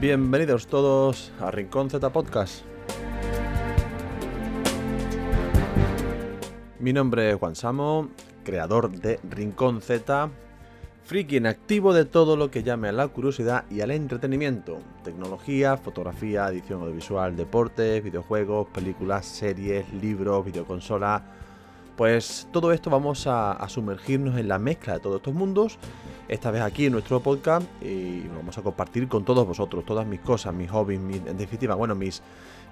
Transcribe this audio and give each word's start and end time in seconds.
Bienvenidos 0.00 0.66
todos 0.66 1.30
a 1.40 1.50
Rincón 1.50 1.90
Z 1.90 2.10
Podcast. 2.10 2.64
Mi 6.78 6.94
nombre 6.94 7.30
es 7.30 7.36
Juan 7.36 7.54
Samo, 7.54 8.08
creador 8.42 8.90
de 8.90 9.20
Rincón 9.28 9.82
Z, 9.82 10.30
friki 11.04 11.36
en 11.36 11.46
activo 11.46 11.92
de 11.92 12.06
todo 12.06 12.38
lo 12.38 12.50
que 12.50 12.62
llame 12.62 12.88
a 12.88 12.92
la 12.92 13.08
curiosidad 13.08 13.66
y 13.70 13.82
al 13.82 13.90
entretenimiento. 13.90 14.78
Tecnología, 15.04 15.76
fotografía, 15.76 16.48
edición 16.48 16.80
audiovisual, 16.80 17.36
deportes, 17.36 18.02
videojuegos, 18.02 18.68
películas, 18.68 19.26
series, 19.26 19.92
libros, 19.92 20.46
videoconsolas. 20.46 21.20
Pues 22.00 22.48
todo 22.50 22.72
esto 22.72 22.88
vamos 22.88 23.26
a, 23.26 23.62
sumergirnos 23.68 24.38
en 24.38 24.48
la 24.48 24.58
mezcla 24.58 24.94
de 24.94 25.00
todos 25.00 25.16
estos 25.16 25.34
mundos 25.34 25.78
esta 26.28 26.50
vez 26.50 26.62
aquí 26.62 26.86
en 26.86 26.92
nuestro 26.92 27.20
podcast 27.20 27.66
y 27.82 28.26
vamos 28.28 28.56
a 28.56 28.62
compartir 28.62 29.06
con 29.06 29.26
todos 29.26 29.46
vosotros, 29.46 29.84
todas 29.84 30.06
mis 30.06 30.20
cosas, 30.20 30.54
mis 30.54 30.70
hobbies, 30.70 30.98
en 30.98 31.36
definitiva, 31.36 31.74
bueno, 31.74 31.94
mis, 31.94 32.22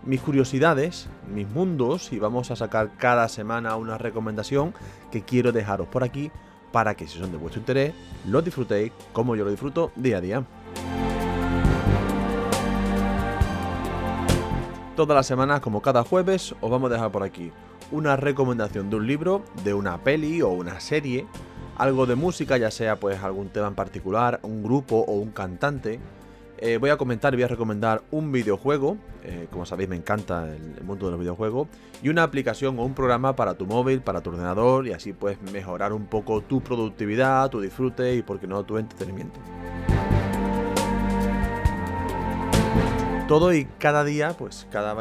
mis 0.03 0.23
curiosidades, 0.23 1.11
mis 1.31 1.47
mundos 1.47 2.11
y 2.11 2.19
vamos 2.19 2.51
a 2.51 2.57
sacar 2.57 2.97
cada 2.97 3.29
semana 3.29 3.77
una 3.77 3.99
recomendación 3.99 4.73
que 5.13 5.21
quiero 5.21 5.53
dejaros 5.53 5.89
por 5.89 6.05
aquí 6.05 6.31
para 6.73 6.95
que 6.95 7.07
si 7.07 7.19
son 7.19 7.31
de 7.31 7.37
vuestro 7.37 7.61
interés, 7.61 7.93
lo 8.27 8.41
disfrutéis 8.41 8.93
como 9.13 9.37
yo 9.37 9.45
lo 9.45 9.51
disfruto 9.51 9.93
día 9.95 10.17
a 10.17 10.21
día. 10.23 10.45
Todas 14.97 15.15
las 15.15 15.27
semanas, 15.27 15.61
como 15.61 15.83
cada 15.83 16.03
jueves, 16.03 16.55
os 16.63 16.71
vamos 16.71 16.91
a 16.91 16.95
dejar 16.95 17.13
por 17.13 17.23
aquí 17.23 17.53
una 17.91 18.17
recomendación 18.17 18.91
de 18.91 18.97
un 18.97 19.07
libro, 19.07 19.43
de 19.65 19.75
una 19.75 19.99
peli 19.99 20.43
o 20.43 20.49
una 20.49 20.81
serie 20.81 21.27
algo 21.79 22.07
de 22.07 22.17
música, 22.17 22.57
ya 22.59 22.71
sea 22.71 22.97
pues 22.97 23.23
algún 23.23 23.49
tema 23.49 23.69
en 23.69 23.75
particular, 23.75 24.41
un 24.43 24.63
grupo 24.63 24.97
o 24.97 25.15
un 25.15 25.31
cantante. 25.31 26.01
Eh, 26.59 26.77
voy 26.79 26.91
a 26.91 26.97
comentar 26.97 27.33
y 27.33 27.37
voy 27.37 27.45
a 27.45 27.49
recomendar 27.49 28.03
un 28.11 28.33
videojuego, 28.33 28.97
eh, 29.23 29.47
como 29.53 29.65
sabéis 29.65 29.89
me 29.89 29.95
encanta 29.95 30.53
el, 30.53 30.85
mundo 30.85 31.07
de 31.07 31.13
los 31.13 31.21
videojuegos, 31.21 31.69
y 32.03 32.09
una 32.09 32.25
aplicación 32.25 32.77
o 32.81 32.85
un 32.85 32.95
programa 32.95 33.37
para 33.37 33.55
tu 33.55 33.65
móvil, 33.65 34.01
para 34.01 34.23
tu 34.23 34.31
ordenador, 34.31 34.89
y 34.89 34.93
así 34.93 35.13
pues 35.13 35.41
mejorar 35.53 35.93
un 35.93 36.07
poco 36.07 36.41
tu 36.41 36.61
productividad, 36.61 37.49
tu 37.49 37.61
disfrute 37.61 38.17
y 38.17 38.23
por 38.23 38.41
qué 38.41 38.49
no 38.49 38.65
tu 38.65 38.77
entretenimiento. 38.77 39.39
Todo 43.29 43.53
y 43.53 43.67
cada 43.67 44.05
día, 44.05 44.35
pues 44.39 44.67
cada 44.73 44.97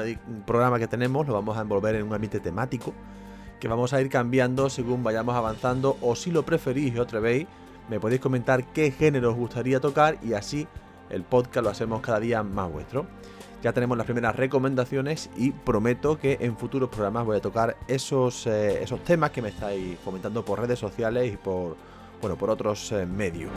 programa 0.45 0.79
que 0.79 0.87
tenemos 0.89 1.25
lo 1.25 1.33
vamos 1.33 1.57
a 1.57 1.61
envolver 1.61 1.95
en 1.95 2.03
un 2.03 2.13
ambiente 2.13 2.41
temático 2.41 2.93
que 3.57 3.69
vamos 3.69 3.93
a 3.93 4.01
ir 4.01 4.09
cambiando 4.09 4.69
según 4.69 5.01
vayamos 5.01 5.33
avanzando 5.33 5.97
o 6.01 6.13
si 6.13 6.31
lo 6.31 6.43
preferís 6.43 6.99
otra 6.99 7.21
vez 7.21 7.47
me 7.87 8.01
podéis 8.01 8.19
comentar 8.19 8.65
qué 8.73 8.91
género 8.91 9.29
os 9.29 9.37
gustaría 9.37 9.79
tocar 9.79 10.17
y 10.21 10.33
así 10.33 10.67
el 11.09 11.23
podcast 11.23 11.63
lo 11.63 11.69
hacemos 11.69 12.01
cada 12.01 12.19
día 12.19 12.43
más 12.43 12.69
vuestro. 12.69 13.07
Ya 13.63 13.71
tenemos 13.71 13.97
las 13.97 14.05
primeras 14.05 14.35
recomendaciones 14.35 15.29
y 15.37 15.51
prometo 15.51 16.19
que 16.19 16.37
en 16.41 16.57
futuros 16.57 16.89
programas 16.89 17.25
voy 17.25 17.37
a 17.37 17.41
tocar 17.41 17.77
esos, 17.87 18.45
eh, 18.45 18.83
esos 18.83 19.05
temas 19.05 19.31
que 19.31 19.41
me 19.41 19.49
estáis 19.49 19.97
comentando 20.03 20.43
por 20.43 20.59
redes 20.59 20.79
sociales 20.79 21.33
y 21.33 21.37
por, 21.37 21.77
bueno, 22.21 22.35
por 22.35 22.49
otros 22.49 22.91
eh, 22.91 23.05
medios. 23.05 23.51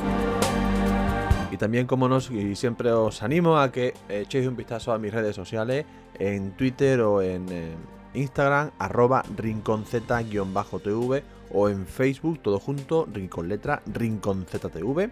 Y 1.51 1.57
también, 1.57 1.87
como 1.87 2.09
nos, 2.09 2.31
y 2.31 2.55
siempre 2.55 2.93
os 2.93 3.23
animo 3.23 3.59
a 3.59 3.73
que 3.73 3.95
echéis 4.09 4.47
un 4.47 4.57
vistazo 4.57 4.93
a 4.93 4.99
mis 4.99 5.13
redes 5.13 5.35
sociales 5.35 5.85
en 6.19 6.53
Twitter 6.53 7.01
o 7.01 7.23
en, 7.23 7.47
eh, 7.51 7.75
Instagram, 8.15 8.71
arroba 8.79 9.25
rinconz-tv 9.37 11.23
o 11.53 11.69
en 11.69 11.87
Facebook, 11.87 12.41
todo 12.41 12.59
junto, 12.59 13.07
rincon 13.13 13.49
letra, 13.49 13.83
rinconztv. 13.87 15.11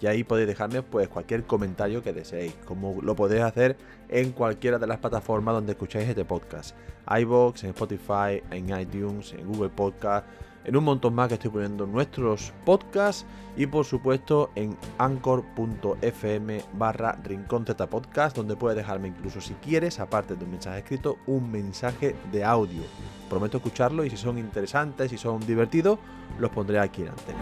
Y 0.00 0.06
ahí 0.06 0.24
podéis 0.24 0.48
dejarme 0.48 0.82
pues 0.82 1.08
cualquier 1.08 1.44
comentario 1.44 2.02
que 2.02 2.12
deseéis, 2.12 2.54
como 2.64 3.02
lo 3.02 3.14
podéis 3.14 3.42
hacer 3.42 3.76
en 4.08 4.32
cualquiera 4.32 4.78
de 4.78 4.86
las 4.86 4.98
plataformas 4.98 5.54
donde 5.54 5.72
escucháis 5.72 6.08
este 6.08 6.24
podcast. 6.24 6.74
iBox, 7.06 7.64
en 7.64 7.70
Spotify, 7.70 8.42
en 8.50 8.80
iTunes, 8.80 9.34
en 9.34 9.46
Google 9.46 9.68
Podcast 9.68 10.26
en 10.64 10.76
un 10.76 10.84
montón 10.84 11.14
más 11.14 11.28
que 11.28 11.34
estoy 11.34 11.50
poniendo 11.50 11.86
nuestros 11.86 12.52
podcasts 12.64 13.26
y 13.56 13.66
por 13.66 13.84
supuesto 13.84 14.50
en 14.54 14.76
anchor.fm 14.98 16.62
barra 16.74 17.18
rincón 17.22 17.64
podcast 17.64 18.36
donde 18.36 18.56
puedes 18.56 18.76
dejarme 18.76 19.08
incluso 19.08 19.40
si 19.40 19.54
quieres, 19.54 20.00
aparte 20.00 20.36
de 20.36 20.44
un 20.44 20.50
mensaje 20.50 20.78
escrito, 20.78 21.18
un 21.26 21.50
mensaje 21.50 22.14
de 22.30 22.44
audio. 22.44 22.82
Prometo 23.28 23.58
escucharlo 23.58 24.04
y 24.04 24.10
si 24.10 24.16
son 24.16 24.38
interesantes, 24.38 25.10
si 25.10 25.18
son 25.18 25.40
divertidos, 25.46 25.98
los 26.38 26.50
pondré 26.50 26.78
aquí 26.78 27.02
en 27.02 27.08
antena. 27.08 27.38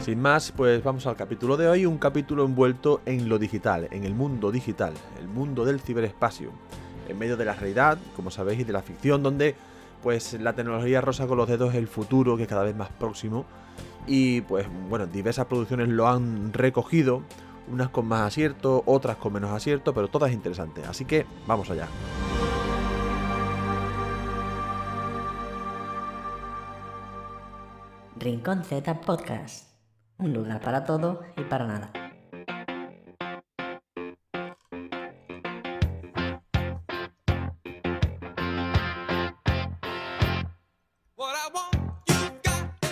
Sin 0.00 0.20
más, 0.20 0.50
pues 0.50 0.82
vamos 0.82 1.06
al 1.06 1.14
capítulo 1.14 1.56
de 1.56 1.68
hoy, 1.68 1.86
un 1.86 1.98
capítulo 1.98 2.44
envuelto 2.44 3.02
en 3.06 3.28
lo 3.28 3.38
digital, 3.38 3.86
en 3.92 4.04
el 4.04 4.14
mundo 4.14 4.50
digital, 4.50 4.94
el 5.20 5.28
mundo 5.28 5.64
del 5.64 5.80
ciberespacio, 5.80 6.50
en 7.08 7.16
medio 7.16 7.36
de 7.36 7.44
la 7.44 7.54
realidad, 7.54 7.98
como 8.16 8.32
sabéis, 8.32 8.60
y 8.60 8.64
de 8.64 8.72
la 8.72 8.82
ficción, 8.82 9.22
donde 9.22 9.54
pues 10.02 10.34
la 10.34 10.54
tecnología 10.54 11.00
rosa 11.00 11.26
con 11.26 11.38
los 11.38 11.48
dedos 11.48 11.70
es 11.70 11.76
el 11.76 11.88
futuro 11.88 12.36
que 12.36 12.44
es 12.44 12.48
cada 12.48 12.64
vez 12.64 12.76
más 12.76 12.90
próximo 12.90 13.46
y 14.06 14.40
pues 14.42 14.66
bueno, 14.88 15.06
diversas 15.06 15.46
producciones 15.46 15.88
lo 15.88 16.08
han 16.08 16.52
recogido, 16.52 17.22
unas 17.70 17.90
con 17.90 18.06
más 18.06 18.22
acierto, 18.22 18.82
otras 18.86 19.16
con 19.16 19.32
menos 19.32 19.50
acierto, 19.50 19.94
pero 19.94 20.08
todas 20.08 20.32
interesantes, 20.32 20.86
así 20.88 21.04
que 21.04 21.26
vamos 21.46 21.70
allá. 21.70 21.86
Rincón 28.16 28.64
Z 28.64 29.00
Podcast, 29.00 29.68
un 30.18 30.32
lugar 30.32 30.60
para 30.60 30.84
todo 30.84 31.22
y 31.36 31.42
para 31.42 31.66
nada. 31.66 32.01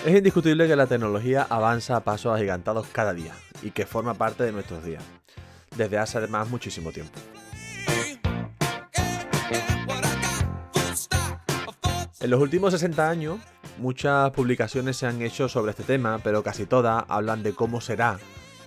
Es 0.03 0.17
indiscutible 0.17 0.67
que 0.67 0.75
la 0.75 0.87
tecnología 0.87 1.45
avanza 1.47 1.95
a 1.95 2.03
pasos 2.03 2.35
agigantados 2.35 2.87
cada 2.87 3.13
día 3.13 3.35
y 3.61 3.69
que 3.69 3.85
forma 3.85 4.15
parte 4.15 4.43
de 4.43 4.51
nuestros 4.51 4.83
días, 4.83 5.03
desde 5.77 5.99
hace 5.99 6.17
además 6.17 6.49
muchísimo 6.49 6.91
tiempo. 6.91 7.13
En 12.19 12.29
los 12.31 12.41
últimos 12.41 12.73
60 12.73 13.07
años, 13.07 13.39
muchas 13.77 14.31
publicaciones 14.31 14.97
se 14.97 15.05
han 15.05 15.21
hecho 15.21 15.47
sobre 15.47 15.69
este 15.69 15.83
tema, 15.83 16.19
pero 16.23 16.41
casi 16.41 16.65
todas 16.65 17.03
hablan 17.07 17.43
de 17.43 17.53
cómo 17.53 17.79
será 17.79 18.17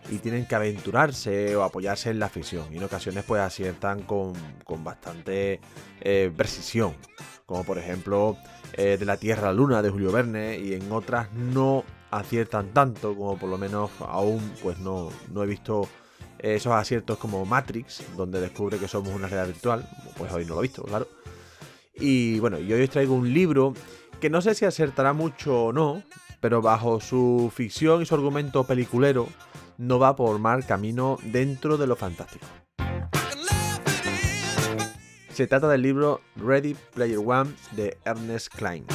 y 0.08 0.18
tienen 0.18 0.46
que 0.46 0.54
aventurarse 0.54 1.56
o 1.56 1.64
apoyarse 1.64 2.10
en 2.10 2.20
la 2.20 2.28
ficción. 2.28 2.72
Y 2.72 2.76
en 2.76 2.84
ocasiones 2.84 3.24
pues 3.24 3.42
aciertan 3.42 4.02
con, 4.02 4.34
bastante 4.84 5.60
eh, 6.00 6.30
precisión, 6.36 6.94
como 7.44 7.64
por 7.64 7.78
ejemplo 7.78 8.36
eh, 8.76 8.96
de 8.98 9.04
la 9.04 9.16
Tierra 9.16 9.52
Luna 9.52 9.82
de 9.82 9.90
Julio 9.90 10.12
Verne 10.12 10.58
y 10.58 10.74
en 10.74 10.90
otras 10.90 11.32
no 11.32 11.84
aciertan 12.10 12.72
tanto 12.72 13.14
como 13.14 13.38
por 13.38 13.48
lo 13.48 13.58
menos 13.58 13.90
aún 14.00 14.52
pues 14.62 14.78
no, 14.78 15.10
no 15.32 15.42
he 15.42 15.46
visto 15.46 15.88
esos 16.38 16.72
aciertos 16.72 17.18
como 17.18 17.44
Matrix, 17.46 18.04
donde 18.16 18.40
descubre 18.40 18.78
que 18.78 18.88
somos 18.88 19.14
una 19.14 19.28
realidad 19.28 19.46
virtual, 19.46 19.88
pues 20.16 20.32
hoy 20.32 20.44
no 20.44 20.54
lo 20.54 20.60
he 20.60 20.62
visto, 20.62 20.82
claro. 20.82 21.08
Y 21.94 22.38
bueno, 22.40 22.58
y 22.58 22.72
hoy 22.72 22.82
os 22.82 22.90
traigo 22.90 23.14
un 23.14 23.32
libro 23.32 23.72
que 24.20 24.28
no 24.28 24.42
sé 24.42 24.54
si 24.54 24.64
acertará 24.64 25.12
mucho 25.12 25.66
o 25.66 25.72
no, 25.72 26.02
pero 26.40 26.60
bajo 26.60 27.00
su 27.00 27.50
ficción 27.54 28.02
y 28.02 28.06
su 28.06 28.14
argumento 28.14 28.64
peliculero, 28.64 29.28
no 29.78 29.98
va 29.98 30.16
por 30.16 30.38
mal 30.38 30.66
camino 30.66 31.18
dentro 31.22 31.78
de 31.78 31.86
lo 31.86 31.96
fantástico. 31.96 32.46
Se 35.34 35.48
trata 35.48 35.66
del 35.66 35.82
libro 35.82 36.20
Ready 36.36 36.76
Player 36.94 37.18
One 37.18 37.50
de 37.72 37.98
Ernest 38.04 38.54
Klein. 38.54 38.86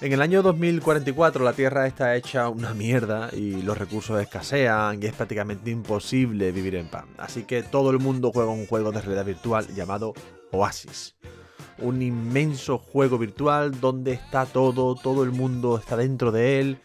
En 0.00 0.12
el 0.12 0.20
año 0.20 0.42
2044 0.42 1.44
la 1.44 1.52
Tierra 1.52 1.86
está 1.86 2.16
hecha 2.16 2.48
una 2.48 2.74
mierda 2.74 3.30
y 3.32 3.62
los 3.62 3.78
recursos 3.78 4.20
escasean 4.20 5.00
y 5.00 5.06
es 5.06 5.12
prácticamente 5.12 5.70
imposible 5.70 6.50
vivir 6.50 6.74
en 6.74 6.88
paz. 6.88 7.04
Así 7.16 7.44
que 7.44 7.62
todo 7.62 7.92
el 7.92 8.00
mundo 8.00 8.32
juega 8.32 8.50
un 8.50 8.66
juego 8.66 8.90
de 8.90 9.02
realidad 9.02 9.26
virtual 9.26 9.68
llamado 9.76 10.14
Oasis. 10.50 11.14
Un 11.78 12.02
inmenso 12.02 12.78
juego 12.78 13.16
virtual 13.16 13.80
donde 13.80 14.14
está 14.14 14.44
todo, 14.44 14.96
todo 14.96 15.22
el 15.22 15.30
mundo 15.30 15.78
está 15.78 15.96
dentro 15.96 16.32
de 16.32 16.58
él 16.58 16.80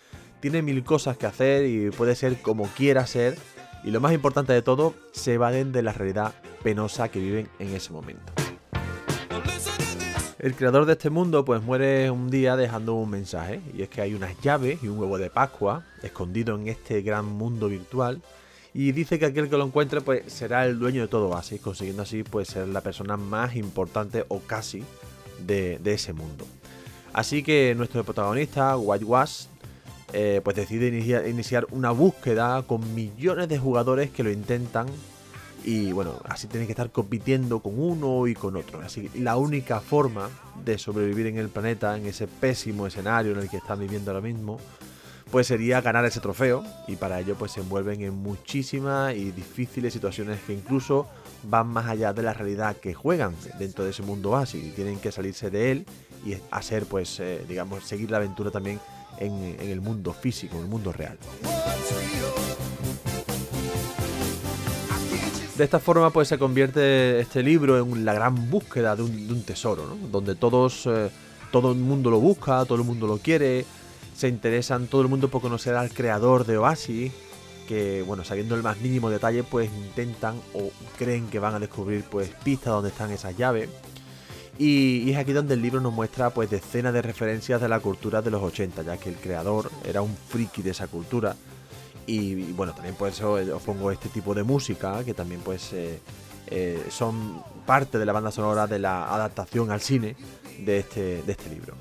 tiene 0.45 0.61
mil 0.61 0.83
cosas 0.83 1.17
que 1.17 1.25
hacer 1.25 1.65
y 1.65 1.89
puede 1.89 2.13
ser 2.13 2.39
como 2.39 2.65
quiera 2.65 3.07
ser. 3.07 3.35
Y 3.83 3.89
lo 3.89 3.99
más 3.99 4.13
importante 4.13 4.53
de 4.53 4.61
todo, 4.61 4.93
se 5.11 5.33
evaden 5.33 5.71
de 5.71 5.81
la 5.81 5.91
realidad 5.91 6.35
penosa 6.61 7.09
que 7.09 7.19
viven 7.19 7.49
en 7.57 7.73
ese 7.73 7.91
momento. 7.91 8.31
El 10.37 10.53
creador 10.53 10.85
de 10.85 10.91
este 10.93 11.09
mundo 11.09 11.43
pues 11.45 11.63
muere 11.63 12.11
un 12.11 12.29
día 12.29 12.55
dejando 12.57 12.93
un 12.93 13.09
mensaje 13.09 13.59
y 13.75 13.81
es 13.81 13.89
que 13.89 14.01
hay 14.01 14.13
unas 14.13 14.39
llaves 14.39 14.83
y 14.83 14.87
un 14.87 14.99
huevo 14.99 15.17
de 15.17 15.31
Pascua 15.31 15.83
escondido 16.03 16.53
en 16.53 16.67
este 16.67 17.01
gran 17.01 17.25
mundo 17.25 17.67
virtual 17.67 18.21
y 18.71 18.91
dice 18.91 19.17
que 19.17 19.25
aquel 19.25 19.49
que 19.49 19.57
lo 19.57 19.65
encuentre 19.65 20.01
pues 20.01 20.31
será 20.31 20.67
el 20.67 20.77
dueño 20.77 21.01
de 21.01 21.07
todo 21.07 21.35
así 21.35 21.57
consiguiendo 21.57 22.03
así 22.03 22.21
pues 22.21 22.49
ser 22.49 22.67
la 22.67 22.81
persona 22.81 23.17
más 23.17 23.55
importante 23.55 24.25
o 24.27 24.41
casi 24.41 24.83
de, 25.39 25.79
de 25.79 25.93
ese 25.95 26.13
mundo. 26.13 26.45
Así 27.13 27.43
que 27.43 27.73
nuestro 27.75 28.03
protagonista, 28.03 28.75
White 28.77 29.05
Wash, 29.05 29.45
eh, 30.13 30.41
pues 30.43 30.55
decide 30.55 30.87
iniciar, 31.27 31.67
una 31.71 31.91
búsqueda 31.91 32.63
con 32.63 32.93
millones 32.93 33.49
de 33.49 33.57
jugadores 33.57 34.09
que 34.11 34.23
lo 34.23 34.31
intentan 34.31 34.87
y 35.63 35.91
bueno, 35.91 36.19
así 36.25 36.47
tienen 36.47 36.67
que 36.67 36.73
estar 36.73 36.91
compitiendo 36.91 37.59
con 37.59 37.79
uno 37.79 38.27
y 38.27 38.35
con 38.35 38.55
otro. 38.55 38.81
Así 38.81 39.07
que 39.07 39.19
la 39.19 39.35
única 39.35 39.79
forma 39.79 40.29
de 40.63 40.77
sobrevivir 40.77 41.25
en 41.25 41.37
el 41.37 41.49
planeta, 41.49 41.97
en 41.97 42.05
ese 42.05 42.27
pésimo 42.27 42.85
escenario 42.85 43.31
en 43.31 43.39
el 43.39 43.49
que 43.49 43.57
están 43.57 43.79
viviendo 43.79 44.11
ahora 44.11 44.21
mismo, 44.21 44.59
pues 45.31 45.47
sería 45.47 45.81
ganar 45.81 46.05
ese 46.05 46.19
trofeo 46.19 46.63
y 46.87 46.95
para 46.95 47.19
ello 47.19 47.35
pues 47.35 47.53
se 47.53 47.61
envuelven 47.61 48.01
en 48.01 48.13
muchísimas 48.13 49.15
y 49.15 49.31
difíciles 49.31 49.91
situaciones 49.91 50.39
que 50.41 50.53
incluso 50.53 51.07
van 51.43 51.67
más 51.67 51.87
allá 51.87 52.13
de 52.13 52.21
la 52.21 52.33
realidad 52.33 52.77
que 52.77 52.93
juegan 52.93 53.35
dentro 53.59 53.83
de 53.83 53.89
ese 53.89 54.03
mundo 54.03 54.31
base 54.31 54.57
y 54.57 54.69
tienen 54.71 54.99
que 54.99 55.11
salirse 55.11 55.49
de 55.49 55.71
él 55.71 55.85
y 56.25 56.37
hacer 56.51 56.85
pues 56.85 57.19
eh, 57.19 57.43
digamos 57.47 57.83
seguir 57.83 58.11
la 58.11 58.17
aventura 58.17 58.51
también 58.51 58.79
en, 59.19 59.57
el 59.59 59.81
mundo 59.81 60.13
físico, 60.13 60.57
en 60.57 60.63
el 60.63 60.69
mundo 60.69 60.91
real. 60.91 61.17
De 65.57 65.63
esta 65.63 65.79
forma 65.79 66.09
pues 66.09 66.27
se 66.27 66.37
convierte 66.37 67.19
este 67.19 67.41
libro 67.41 67.79
en 67.79 68.03
la 68.03 68.13
gran 68.13 68.49
búsqueda 68.49 68.95
de 68.95 69.03
un, 69.03 69.43
tesoro, 69.43 69.87
¿no? 69.87 69.95
donde 70.09 70.35
todos, 70.35 70.85
eh, 70.85 71.09
todo 71.51 71.71
el 71.71 71.77
mundo 71.77 72.09
lo 72.11 72.19
busca, 72.19 72.65
todo 72.65 72.77
el 72.77 72.83
mundo 72.83 73.07
lo 73.07 73.19
quiere, 73.19 73.65
se 74.15 74.27
interesan 74.27 74.87
todo 74.87 75.01
el 75.01 75.07
mundo 75.07 75.29
por 75.29 75.41
conocer 75.41 75.75
al 75.75 75.91
creador 75.91 76.45
de 76.45 76.57
Oasis, 76.57 77.13
que 77.67 78.03
bueno, 78.03 78.23
sabiendo 78.23 78.55
el 78.55 78.63
más 78.63 78.79
mínimo 78.79 79.09
detalle 79.09 79.43
pues 79.43 79.69
intentan 79.71 80.35
o 80.53 80.71
creen 80.97 81.27
que 81.27 81.39
van 81.39 81.55
a 81.55 81.59
descubrir 81.59 82.03
pues 82.03 82.29
pistas 82.43 82.73
donde 82.73 82.89
están 82.89 83.11
esas 83.11 83.37
llaves. 83.37 83.69
Y, 84.57 85.11
es 85.11 85.17
aquí 85.17 85.33
donde 85.33 85.55
el 85.55 85.61
libro 85.61 85.81
nos 85.81 85.93
muestra 85.93 86.29
pues 86.29 86.49
decenas 86.49 86.93
de 86.93 87.01
referencias 87.01 87.59
de 87.59 87.67
la 87.67 87.79
cultura 87.79 88.21
de 88.21 88.31
los 88.31 88.41
80, 88.41 88.83
ya 88.83 88.97
que 88.97 89.09
el 89.09 89.15
creador 89.15 89.69
era 89.83 90.01
un 90.01 90.15
friki 90.15 90.61
de 90.61 90.71
esa 90.71 90.87
cultura 90.87 91.35
y, 92.07 92.51
bueno, 92.53 92.73
también 92.73 92.95
por 92.95 93.09
eso 93.09 93.33
os 93.33 93.61
pongo 93.63 93.91
este 93.91 94.09
tipo 94.09 94.33
de 94.33 94.43
música, 94.43 95.03
que 95.03 95.13
también 95.13 95.41
pues 95.41 95.73
eh, 95.73 95.99
eh, 96.47 96.85
son 96.89 97.41
parte 97.65 97.97
de 97.97 98.05
la 98.05 98.13
banda 98.13 98.31
sonora 98.31 98.67
de 98.67 98.79
la 98.79 99.13
adaptación 99.13 99.71
al 99.71 99.81
cine 99.81 100.15
de 100.59 100.79
este, 100.79 101.23
de 101.23 101.31
este 101.31 101.49
libro. 101.49 101.75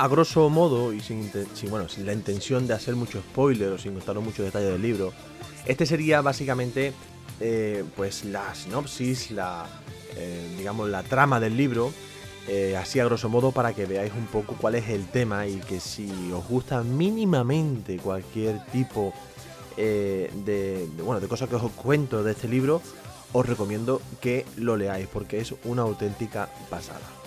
A 0.00 0.08
grosso 0.08 0.48
modo 0.48 0.94
y 0.94 1.00
sin, 1.00 1.30
bueno, 1.68 1.86
la 1.98 2.14
intención 2.14 2.66
de 2.66 2.72
hacer 2.72 2.96
mucho 2.96 3.20
spoiler 3.20 3.68
o 3.68 3.78
sin 3.78 3.92
contaros 3.92 4.24
muchos 4.24 4.46
detalles 4.46 4.72
del 4.72 4.80
libro, 4.80 5.12
este 5.66 5.84
sería 5.84 6.22
básicamente 6.22 6.94
eh, 7.38 7.84
pues 7.96 8.24
la 8.24 8.54
sinopsis, 8.54 9.30
la, 9.30 9.66
eh, 10.16 10.54
digamos, 10.56 10.88
la 10.88 11.02
trama 11.02 11.38
del 11.38 11.54
libro, 11.54 11.92
eh, 12.48 12.78
así 12.78 12.98
a 12.98 13.04
grosso 13.04 13.28
modo 13.28 13.52
para 13.52 13.74
que 13.74 13.84
veáis 13.84 14.14
un 14.14 14.24
poco 14.24 14.56
cuál 14.58 14.76
es 14.76 14.88
el 14.88 15.04
tema 15.04 15.46
y 15.46 15.56
que 15.56 15.80
si 15.80 16.10
os 16.32 16.48
gusta 16.48 16.82
mínimamente 16.82 17.98
cualquier 17.98 18.64
tipo 18.72 19.12
de, 19.76 20.88
bueno, 21.04 21.20
de 21.20 21.28
cosas 21.28 21.50
que 21.50 21.56
os 21.56 21.72
cuento 21.72 22.24
de 22.24 22.32
este 22.32 22.48
libro, 22.48 22.80
os 23.34 23.46
recomiendo 23.46 24.00
que 24.22 24.46
lo 24.56 24.78
leáis 24.78 25.08
porque 25.08 25.40
es 25.40 25.54
una 25.64 25.82
auténtica 25.82 26.48
pasada. 26.70 27.19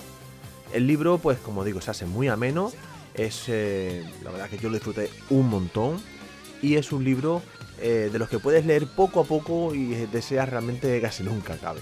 El 0.73 0.87
libro, 0.87 1.19
pues 1.19 1.37
como 1.37 1.63
digo, 1.63 1.79
se 1.81 1.91
hace 1.91 2.05
muy 2.05 2.27
ameno, 2.27 2.71
es 3.13 3.47
la 3.47 4.31
verdad 4.31 4.49
que 4.49 4.57
yo 4.57 4.69
lo 4.69 4.75
disfruté 4.75 5.09
un 5.29 5.47
montón 5.47 6.01
y 6.63 6.75
es 6.75 6.91
un 6.91 7.03
libro 7.03 7.43
eh, 7.79 8.09
de 8.11 8.19
los 8.19 8.29
que 8.29 8.39
puedes 8.39 8.65
leer 8.65 8.87
poco 8.87 9.19
a 9.19 9.23
poco 9.23 9.75
y 9.75 9.87
deseas 10.07 10.49
realmente 10.49 10.99
casi 11.01 11.23
nunca 11.23 11.53
acabe. 11.53 11.81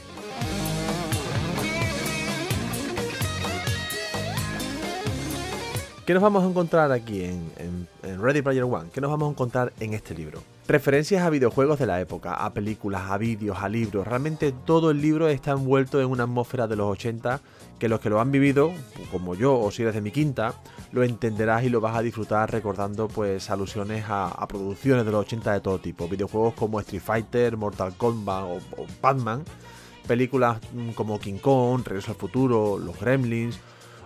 ¿Qué 6.05 6.13
nos 6.13 6.23
vamos 6.23 6.43
a 6.43 6.47
encontrar 6.47 6.91
aquí 6.91 7.23
en, 7.23 7.87
Ready 8.01 8.41
Player 8.41 8.63
One? 8.63 8.89
¿Qué 8.91 8.99
nos 8.99 9.11
vamos 9.11 9.27
a 9.27 9.31
encontrar 9.31 9.71
en 9.79 9.93
este 9.93 10.15
libro? 10.15 10.41
Referencias 10.67 11.23
a 11.23 11.29
videojuegos 11.29 11.79
de 11.79 11.87
la 11.87 11.99
época, 11.99 12.33
a 12.33 12.53
películas, 12.53 13.09
a 13.09 13.17
vídeos, 13.17 13.57
a 13.59 13.67
libros. 13.67 14.07
Realmente 14.07 14.53
todo 14.65 14.91
el 14.91 15.01
libro 15.01 15.27
está 15.27 15.51
envuelto 15.51 15.99
en 15.99 16.07
una 16.07 16.23
atmósfera 16.23 16.67
de 16.67 16.75
los 16.75 16.87
80 16.91 17.41
que 17.79 17.89
los 17.89 17.99
que 17.99 18.11
lo 18.11 18.21
han 18.21 18.31
vivido, 18.31 18.71
como 19.11 19.33
yo 19.33 19.59
o 19.59 19.71
si 19.71 19.81
eres 19.81 19.95
de 19.95 20.01
mi 20.01 20.11
quinta, 20.11 20.53
lo 20.91 21.03
entenderás 21.03 21.63
y 21.63 21.69
lo 21.69 21.81
vas 21.81 21.97
a 21.97 22.03
disfrutar 22.03 22.51
recordando 22.51 23.07
pues 23.07 23.49
alusiones 23.49 24.05
a, 24.07 24.47
producciones 24.47 25.03
de 25.03 25.11
los 25.11 25.21
80 25.21 25.53
de 25.53 25.61
todo 25.61 25.79
tipo. 25.79 26.07
Videojuegos 26.07 26.53
como 26.53 26.79
Street 26.79 27.01
Fighter, 27.01 27.57
Mortal 27.57 27.97
Kombat 27.97 28.43
o, 28.43 28.59
Batman. 29.01 29.43
Películas 30.07 30.59
mm, 30.73 30.91
como 30.91 31.19
King 31.19 31.39
Kong, 31.39 31.81
Regreso 31.83 32.11
al 32.11 32.17
Futuro, 32.17 32.77
Los 32.77 32.99
Gremlins 32.99 33.59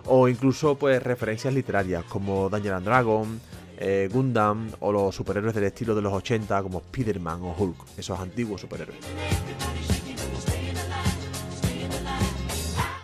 o 0.06 0.28
incluso 0.28 0.76
pues 0.76 1.02
referencias 1.02 1.52
literarias 1.52 2.04
como 2.04 2.48
Danger 2.48 2.74
and 2.74 2.86
Dragon, 2.86 3.40
eh, 3.76 4.08
Gundam 4.12 4.70
o 4.80 4.92
los 4.92 5.14
superhéroes 5.14 5.54
del 5.54 5.64
estilo 5.64 5.94
de 5.94 6.02
los 6.02 6.12
80 6.12 6.62
como 6.62 6.78
Spider-Man 6.78 7.42
o 7.42 7.54
Hulk, 7.56 7.76
esos 7.98 8.18
antiguos 8.18 8.60
superhéroes. 8.60 8.98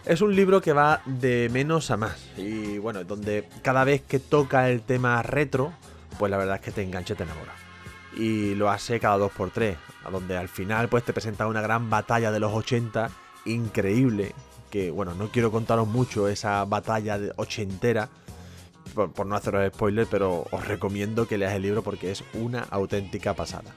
Es 0.05 0.21
un 0.21 0.35
libro 0.35 0.61
que 0.61 0.73
va 0.73 1.01
de 1.07 1.49
menos 1.53 1.91
a 1.91 1.97
más 1.97 2.17
y 2.37 2.79
bueno, 2.79 3.05
donde 3.05 3.49
cada 3.63 3.85
vez 3.85 4.03
que 4.03 4.19
toca 4.19 4.69
el 4.69 4.83
tema 4.83 5.23
retro, 5.23 5.73
pues 6.19 6.31
la 6.31 6.37
verdad 6.37 6.57
es 6.57 6.63
que 6.63 6.73
te 6.73 6.83
engancha 6.83 7.15
y 7.15 7.17
te 7.17 7.23
enamora. 7.23 7.53
Y 8.17 8.55
lo 8.57 8.69
hace 8.69 9.01
cada 9.01 9.17
2x3, 9.17 9.77
donde 10.11 10.37
al 10.37 10.49
final 10.49 10.89
pues 10.89 11.05
te 11.05 11.13
presenta 11.13 11.47
una 11.47 11.63
gran 11.63 11.89
batalla 11.89 12.31
de 12.31 12.41
los 12.41 12.53
80 12.53 13.11
increíble 13.47 14.35
que, 14.73 14.91
bueno, 14.91 15.15
no 15.15 15.29
quiero 15.29 15.53
contaros 15.53 15.87
mucho 15.87 16.29
esa 16.29 16.65
batalla 16.65 17.21
ochentera, 17.37 18.09
por, 18.93 19.27
no 19.27 19.35
haceros 19.35 19.67
spoiler, 19.73 20.06
pero 20.11 20.47
os 20.50 20.67
recomiendo 20.67 21.27
que 21.27 21.39
leáis 21.39 21.56
el 21.56 21.62
libro 21.62 21.83
porque 21.83 22.11
es 22.11 22.25
una 22.35 22.61
auténtica 22.71 23.35
pasada. 23.35 23.73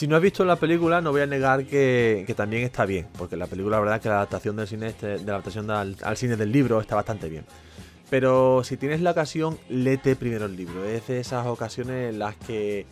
Si 0.00 0.08
no 0.08 0.16
has 0.16 0.22
visto 0.22 0.46
la 0.46 0.56
película, 0.56 1.02
no 1.02 1.10
voy 1.12 1.20
a 1.20 1.26
negar 1.26 1.66
que, 1.66 2.24
también 2.34 2.62
está 2.62 2.86
bien, 2.86 3.06
porque 3.18 3.36
la 3.36 3.46
película, 3.46 3.76
la 3.76 3.82
verdad, 3.82 4.00
que 4.00 4.08
la 4.08 4.14
adaptación 4.14 4.56
del 4.56 4.66
cine, 4.66 4.86
este, 4.86 5.18
de 5.18 5.24
la 5.26 5.32
adaptación 5.32 5.70
al, 5.70 5.94
cine 6.16 6.36
del 6.36 6.50
libro 6.50 6.80
está 6.80 6.94
bastante 6.96 7.28
bien. 7.28 7.44
Pero 8.10 8.64
si 8.64 8.76
tienes 8.76 9.00
la 9.00 9.12
ocasión, 9.12 9.58
léete 9.68 10.16
primero 10.16 10.46
el 10.46 10.56
libro. 10.56 10.84
Es 10.84 11.06
de 11.06 11.20
esas 11.20 11.46
ocasiones 11.46 12.12
en 12.12 12.18
las 12.18 12.36
que 12.36 12.86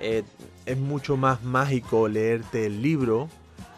eh, 0.00 0.22
es 0.66 0.78
mucho 0.78 1.16
más 1.16 1.42
mágico 1.42 2.08
leerte 2.08 2.66
el 2.66 2.82
libro, 2.82 3.28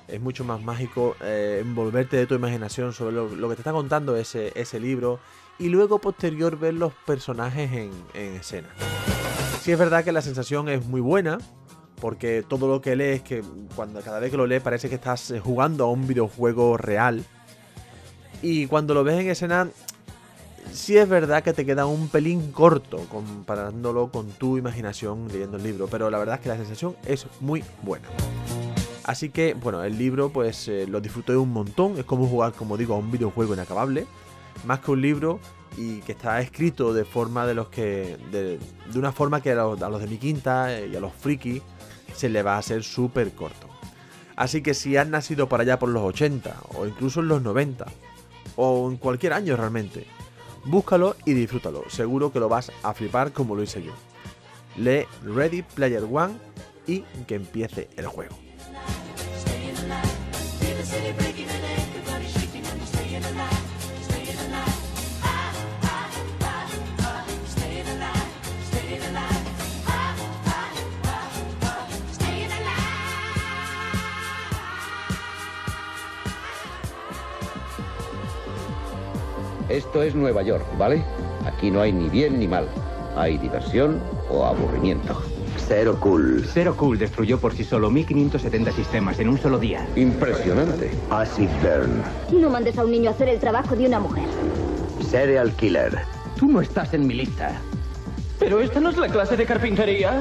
es 0.07 0.21
mucho 0.21 0.45
más 0.45 0.62
mágico 0.62 1.16
eh, 1.21 1.59
envolverte 1.61 2.16
de 2.16 2.26
tu 2.26 2.35
imaginación 2.35 2.93
sobre 2.93 3.16
lo, 3.16 3.49
que 3.49 3.57
te 3.57 3.61
está 3.61 3.73
contando 3.73 4.16
ese, 4.16 4.52
ese 4.55 4.78
libro 4.78 5.19
y 5.59 5.69
luego 5.69 5.99
posterior 5.99 6.57
ver 6.57 6.75
los 6.75 6.93
personajes 7.05 7.73
en, 7.73 7.90
en 8.14 8.37
escena. 8.37 8.69
Si 9.61 9.73
es 9.73 9.78
verdad 9.78 10.05
que 10.05 10.12
la 10.12 10.23
sensación 10.23 10.69
es 10.69 10.87
muy 10.87 11.00
buena, 11.00 11.38
porque 12.00 12.45
todo 12.47 12.69
lo 12.69 12.81
que 12.81 12.95
lees, 12.95 13.23
que 13.23 13.43
cuando 13.75 14.00
cada 14.00 14.21
vez 14.21 14.31
que 14.31 14.37
lo 14.37 14.47
lees 14.47 14.62
parece 14.62 14.88
que 14.88 14.95
estás 14.95 15.31
eh, 15.31 15.40
jugando 15.40 15.85
a 15.85 15.90
un 15.90 16.07
videojuego 16.07 16.76
real. 16.76 17.25
Y 18.43 18.66
cuando 18.66 18.95
lo 18.95 19.02
ves 19.02 19.19
en 19.19 19.28
escena, 19.28 19.69
sí 20.73 20.96
es 20.96 21.08
verdad 21.08 21.42
que 21.42 21.52
te 21.52 21.64
queda 21.64 21.87
un 21.87 22.08
pelín 22.08 22.52
corto 22.52 22.99
comparándolo 23.08 24.11
con 24.11 24.28
tu 24.30 24.58
imaginación 24.58 25.28
leyendo 25.28 25.56
el 25.56 25.62
libro, 25.62 25.87
pero 25.88 26.11
la 26.11 26.18
verdad 26.18 26.37
es 26.37 26.40
que 26.42 26.49
la 26.49 26.56
sensación 26.56 26.96
es 27.04 27.26
muy 27.40 27.64
buena. 27.82 28.08
Así 29.04 29.30
que, 29.30 29.54
bueno, 29.54 29.85
el 29.85 29.96
libro 29.96 30.30
pues 30.30 30.66
eh, 30.66 30.87
lo 30.88 31.00
disfruté 31.00 31.37
un 31.37 31.52
montón, 31.52 31.96
es 31.99 32.04
como 32.04 32.26
jugar, 32.26 32.52
como 32.52 32.76
digo, 32.76 32.94
a 32.94 32.99
un 32.99 33.11
videojuego 33.11 33.54
inacabable, 33.54 34.06
más 34.64 34.80
que 34.80 34.90
un 34.90 35.00
libro 35.00 35.38
y 35.76 36.00
que 36.00 36.12
está 36.12 36.40
escrito 36.40 36.92
de 36.92 37.04
forma 37.04 37.46
de 37.46 37.54
los 37.54 37.68
que, 37.68 38.16
de, 38.32 38.58
una 38.94 39.12
forma 39.12 39.40
que 39.40 39.52
a 39.52 39.54
los, 39.54 40.00
de 40.00 40.06
mi 40.06 40.18
quinta 40.18 40.80
y 40.80 40.96
a 40.96 41.00
los 41.00 41.12
frikis 41.12 41.62
se 42.14 42.28
le 42.28 42.42
va 42.42 42.54
a 42.54 42.58
hacer 42.58 42.82
súper 42.82 43.32
corto. 43.32 43.68
Así 44.35 44.61
que 44.61 44.75
si 44.75 44.96
has 44.96 45.08
nacido 45.08 45.49
por 45.49 45.61
allá 45.61 45.78
por 45.78 45.88
los 45.88 46.02
80 46.02 46.56
o 46.75 46.87
incluso 46.87 47.20
en 47.20 47.28
los 47.28 47.42
90 47.42 47.87
o 48.56 48.90
en 48.90 48.96
cualquier 48.96 49.32
año 49.32 49.56
realmente, 49.56 50.06
búscalo 50.66 51.16
y 51.25 51.32
disfrútalo. 51.32 51.85
Seguro 51.88 52.32
que 52.32 52.40
lo 52.40 52.49
vas 52.49 52.70
a 52.82 52.92
flipar 52.94 53.32
como 53.32 53.54
lo 53.54 53.62
hice 53.62 53.82
yo. 53.82 53.92
Lee 54.76 55.06
Ready 55.25 55.62
Player 55.62 56.04
One 56.04 56.35
y 56.87 57.00
que 57.26 57.37
empiece 57.37 57.88
el 57.96 58.06
juego. 58.06 58.37
Esto 79.68 80.02
es 80.02 80.14
Nueva 80.14 80.42
York, 80.42 80.64
¿vale? 80.78 81.02
Aquí 81.44 81.70
no 81.70 81.80
hay 81.80 81.92
ni 81.92 82.08
bien 82.08 82.38
ni 82.38 82.46
mal. 82.46 82.68
Hay 83.16 83.37
diversión 83.38 84.00
o 84.30 84.44
aburrimiento. 84.44 85.20
Zero 85.66 85.99
Cool. 85.99 86.44
Zero 86.46 86.76
Cool 86.76 86.99
destruyó 86.99 87.40
por 87.40 87.52
sí 87.54 87.64
solo 87.64 87.90
1570 87.90 88.70
sistemas 88.73 89.18
en 89.18 89.28
un 89.28 89.38
solo 89.38 89.58
día. 89.58 89.87
Impresionante. 89.96 90.90
Acid 91.11 91.49
Burn. 91.62 92.02
No 92.40 92.50
mandes 92.50 92.78
a 92.78 92.85
un 92.85 92.92
niño 92.92 93.11
a 93.11 93.14
hacer 93.14 93.28
el 93.28 93.40
trabajo 93.40 93.75
de 93.75 93.87
una 93.87 93.99
mujer. 93.99 94.25
Serial 95.11 95.52
Killer. 95.52 95.99
Tú 96.38 96.46
no 96.46 96.61
estás 96.61 96.94
en 96.94 97.06
mi 97.06 97.14
lista. 97.14 97.61
Pero 98.38 98.61
esta 98.61 98.78
no 98.80 98.90
es 98.90 98.99
la 98.99 99.08
clase 99.08 99.37
de 99.37 99.46
carpintería. 99.46 100.20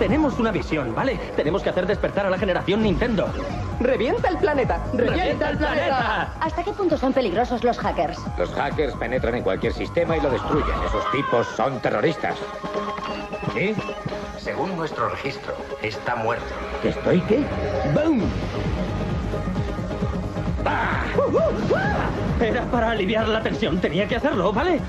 Tenemos 0.00 0.38
una 0.38 0.50
visión, 0.50 0.94
¿vale? 0.94 1.20
Tenemos 1.36 1.62
que 1.62 1.68
hacer 1.68 1.86
despertar 1.86 2.24
a 2.24 2.30
la 2.30 2.38
generación 2.38 2.82
Nintendo. 2.82 3.28
¡Revienta 3.80 4.30
el 4.30 4.38
planeta! 4.38 4.80
¡Revienta 4.94 5.50
el 5.50 5.58
planeta! 5.58 6.32
¿Hasta 6.40 6.64
qué 6.64 6.72
punto 6.72 6.96
son 6.96 7.12
peligrosos 7.12 7.62
los 7.62 7.78
hackers? 7.78 8.18
Los 8.38 8.50
hackers 8.54 8.94
penetran 8.94 9.34
en 9.34 9.42
cualquier 9.42 9.74
sistema 9.74 10.16
y 10.16 10.22
lo 10.22 10.30
destruyen. 10.30 10.74
Esos 10.86 11.12
tipos 11.12 11.46
son 11.48 11.80
terroristas. 11.80 12.34
¿Sí? 13.52 13.74
Según 14.38 14.74
nuestro 14.74 15.10
registro, 15.10 15.52
está 15.82 16.16
muerto. 16.16 16.46
¿Que 16.80 16.88
estoy 16.88 17.20
qué? 17.20 17.44
¡Boom! 17.92 18.22
Era 22.40 22.64
para 22.70 22.92
aliviar 22.92 23.28
la 23.28 23.42
tensión. 23.42 23.78
Tenía 23.82 24.08
que 24.08 24.16
hacerlo, 24.16 24.50
¿vale? 24.50 24.80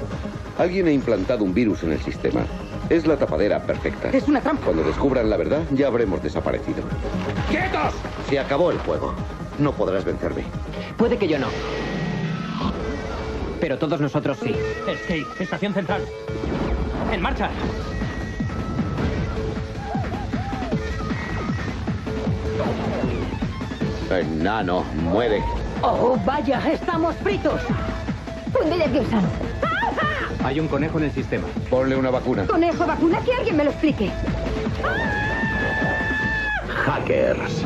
Alguien 0.57 0.87
ha 0.87 0.91
implantado 0.91 1.43
un 1.43 1.53
virus 1.53 1.83
en 1.83 1.91
el 1.91 1.99
sistema. 2.01 2.45
Es 2.91 3.07
la 3.07 3.15
tapadera 3.15 3.61
perfecta. 3.61 4.09
Es 4.09 4.27
una 4.27 4.41
trampa. 4.41 4.65
Cuando 4.65 4.83
descubran 4.83 5.29
la 5.29 5.37
verdad, 5.37 5.61
ya 5.71 5.87
habremos 5.87 6.21
desaparecido. 6.21 6.83
¡Quietos! 7.49 7.93
Se 8.29 8.37
acabó 8.37 8.69
el 8.69 8.79
juego. 8.79 9.13
No 9.59 9.71
podrás 9.71 10.03
vencerme. 10.03 10.43
Puede 10.97 11.17
que 11.17 11.25
yo 11.25 11.39
no. 11.39 11.47
Pero 13.61 13.79
todos 13.79 14.01
nosotros 14.01 14.39
sí. 14.43 14.53
Escape, 14.89 15.25
estación 15.41 15.73
central. 15.73 16.01
¡En 17.13 17.21
marcha! 17.21 17.49
Enano, 24.09 24.83
muere. 24.95 25.41
¡Oh, 25.81 26.19
vaya! 26.25 26.61
¡Estamos 26.69 27.15
fritos! 27.23 27.61
Ponme 28.51 28.75
nerviosa. 28.75 29.21
Hay 30.43 30.59
un 30.59 30.67
conejo 30.67 30.97
en 30.97 31.05
el 31.05 31.11
sistema. 31.11 31.47
Ponle 31.69 31.95
una 31.95 32.09
vacuna. 32.09 32.47
Conejo, 32.47 32.85
vacuna, 32.85 33.21
que 33.23 33.33
alguien 33.33 33.57
me 33.57 33.63
lo 33.63 33.69
explique. 33.69 34.11
Hackers. 36.67 37.65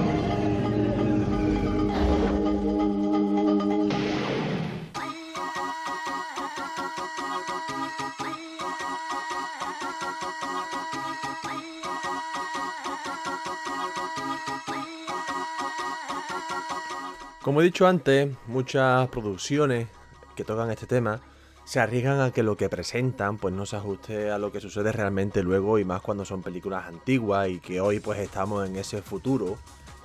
Como 17.41 17.62
he 17.62 17.63
dicho 17.63 17.88
antes, 17.88 18.36
muchas 18.48 19.08
producciones 19.10 19.88
que 20.36 20.44
tocan 20.44 20.72
este 20.72 20.88
tema 20.88 21.22
se 21.65 21.79
arriesgan 21.79 22.22
a 22.22 22.31
que 22.31 22.43
lo 22.43 22.55
que 22.55 22.69
presentan 22.69 23.38
pues 23.38 23.53
no 23.53 23.65
se 23.65 23.75
ajuste 23.75 24.29
a 24.29 24.38
lo 24.38 24.51
que 24.51 24.62
sucede 24.62 24.91
realmente 24.91 25.41
luego 25.41 25.79
y 25.79 25.86
más 25.86 26.01
cuando 26.01 26.24
son 26.24 26.43
películas 26.43 26.86
antiguas 26.86 27.50
y 27.50 27.60
que 27.60 27.81
hoy 27.81 28.00
pues 28.00 28.19
estamos 28.19 28.67
en 28.69 28.75
ese 28.75 29.01
futuro 29.01 29.57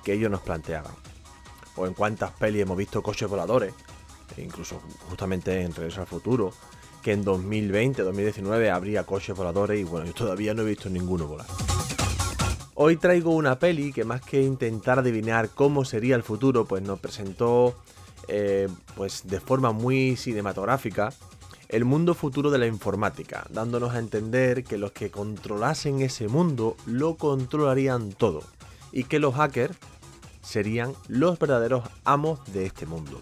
que 0.03 0.13
ellos 0.13 0.31
nos 0.31 0.41
planteaban. 0.41 0.93
O 1.75 1.85
en 1.85 1.93
cuántas 1.93 2.31
pelis 2.31 2.63
hemos 2.63 2.75
visto 2.75 3.03
coches 3.03 3.29
voladores, 3.29 3.73
incluso 4.37 4.81
justamente 5.07 5.61
en 5.61 5.73
Regreso 5.73 6.01
al 6.01 6.07
Futuro, 6.07 6.51
que 7.03 7.13
en 7.13 7.23
2020, 7.23 8.01
2019 8.01 8.71
habría 8.71 9.03
coches 9.05 9.37
voladores 9.37 9.79
y 9.79 9.83
bueno, 9.83 10.07
yo 10.07 10.13
todavía 10.13 10.53
no 10.55 10.63
he 10.63 10.65
visto 10.65 10.89
ninguno 10.89 11.27
volar. 11.27 11.47
Hoy 12.73 12.97
traigo 12.97 13.35
una 13.35 13.59
peli 13.59 13.93
que 13.93 14.03
más 14.03 14.21
que 14.21 14.41
intentar 14.41 14.99
adivinar 14.99 15.49
cómo 15.49 15.85
sería 15.85 16.15
el 16.15 16.23
futuro, 16.23 16.65
pues 16.65 16.81
nos 16.81 16.99
presentó 16.99 17.75
eh, 18.27 18.67
pues 18.95 19.27
de 19.27 19.39
forma 19.39 19.71
muy 19.71 20.15
cinematográfica 20.15 21.13
el 21.71 21.85
mundo 21.85 22.13
futuro 22.13 22.51
de 22.51 22.57
la 22.57 22.67
informática, 22.67 23.47
dándonos 23.49 23.95
a 23.95 23.99
entender 23.99 24.65
que 24.65 24.77
los 24.77 24.91
que 24.91 25.09
controlasen 25.09 26.01
ese 26.01 26.27
mundo 26.27 26.75
lo 26.85 27.15
controlarían 27.15 28.11
todo 28.11 28.43
y 28.91 29.05
que 29.05 29.19
los 29.19 29.35
hackers 29.35 29.77
serían 30.41 30.93
los 31.07 31.39
verdaderos 31.39 31.85
amos 32.03 32.39
de 32.51 32.65
este 32.65 32.85
mundo. 32.85 33.21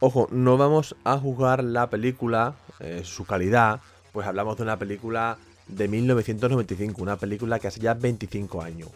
Ojo, 0.00 0.28
no 0.30 0.58
vamos 0.58 0.96
a 1.04 1.18
juzgar 1.18 1.64
la 1.64 1.88
película, 1.88 2.56
eh, 2.78 3.02
su 3.04 3.24
calidad, 3.24 3.80
pues 4.12 4.26
hablamos 4.26 4.58
de 4.58 4.64
una 4.64 4.78
película 4.78 5.38
de 5.70 5.88
1995, 5.88 7.02
una 7.02 7.16
película 7.16 7.58
que 7.58 7.68
hace 7.68 7.80
ya 7.80 7.94
25 7.94 8.62
años. 8.62 8.88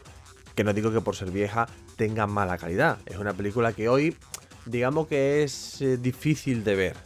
Que 0.54 0.64
no 0.64 0.72
digo 0.72 0.92
que 0.92 1.00
por 1.00 1.16
ser 1.16 1.30
vieja 1.30 1.68
tenga 1.96 2.26
mala 2.26 2.58
calidad, 2.58 2.98
es 3.06 3.16
una 3.16 3.32
película 3.32 3.72
que 3.72 3.88
hoy 3.88 4.16
digamos 4.66 5.06
que 5.08 5.42
es 5.42 5.80
eh, 5.80 5.96
difícil 5.96 6.64
de 6.64 6.74
ver. 6.74 6.96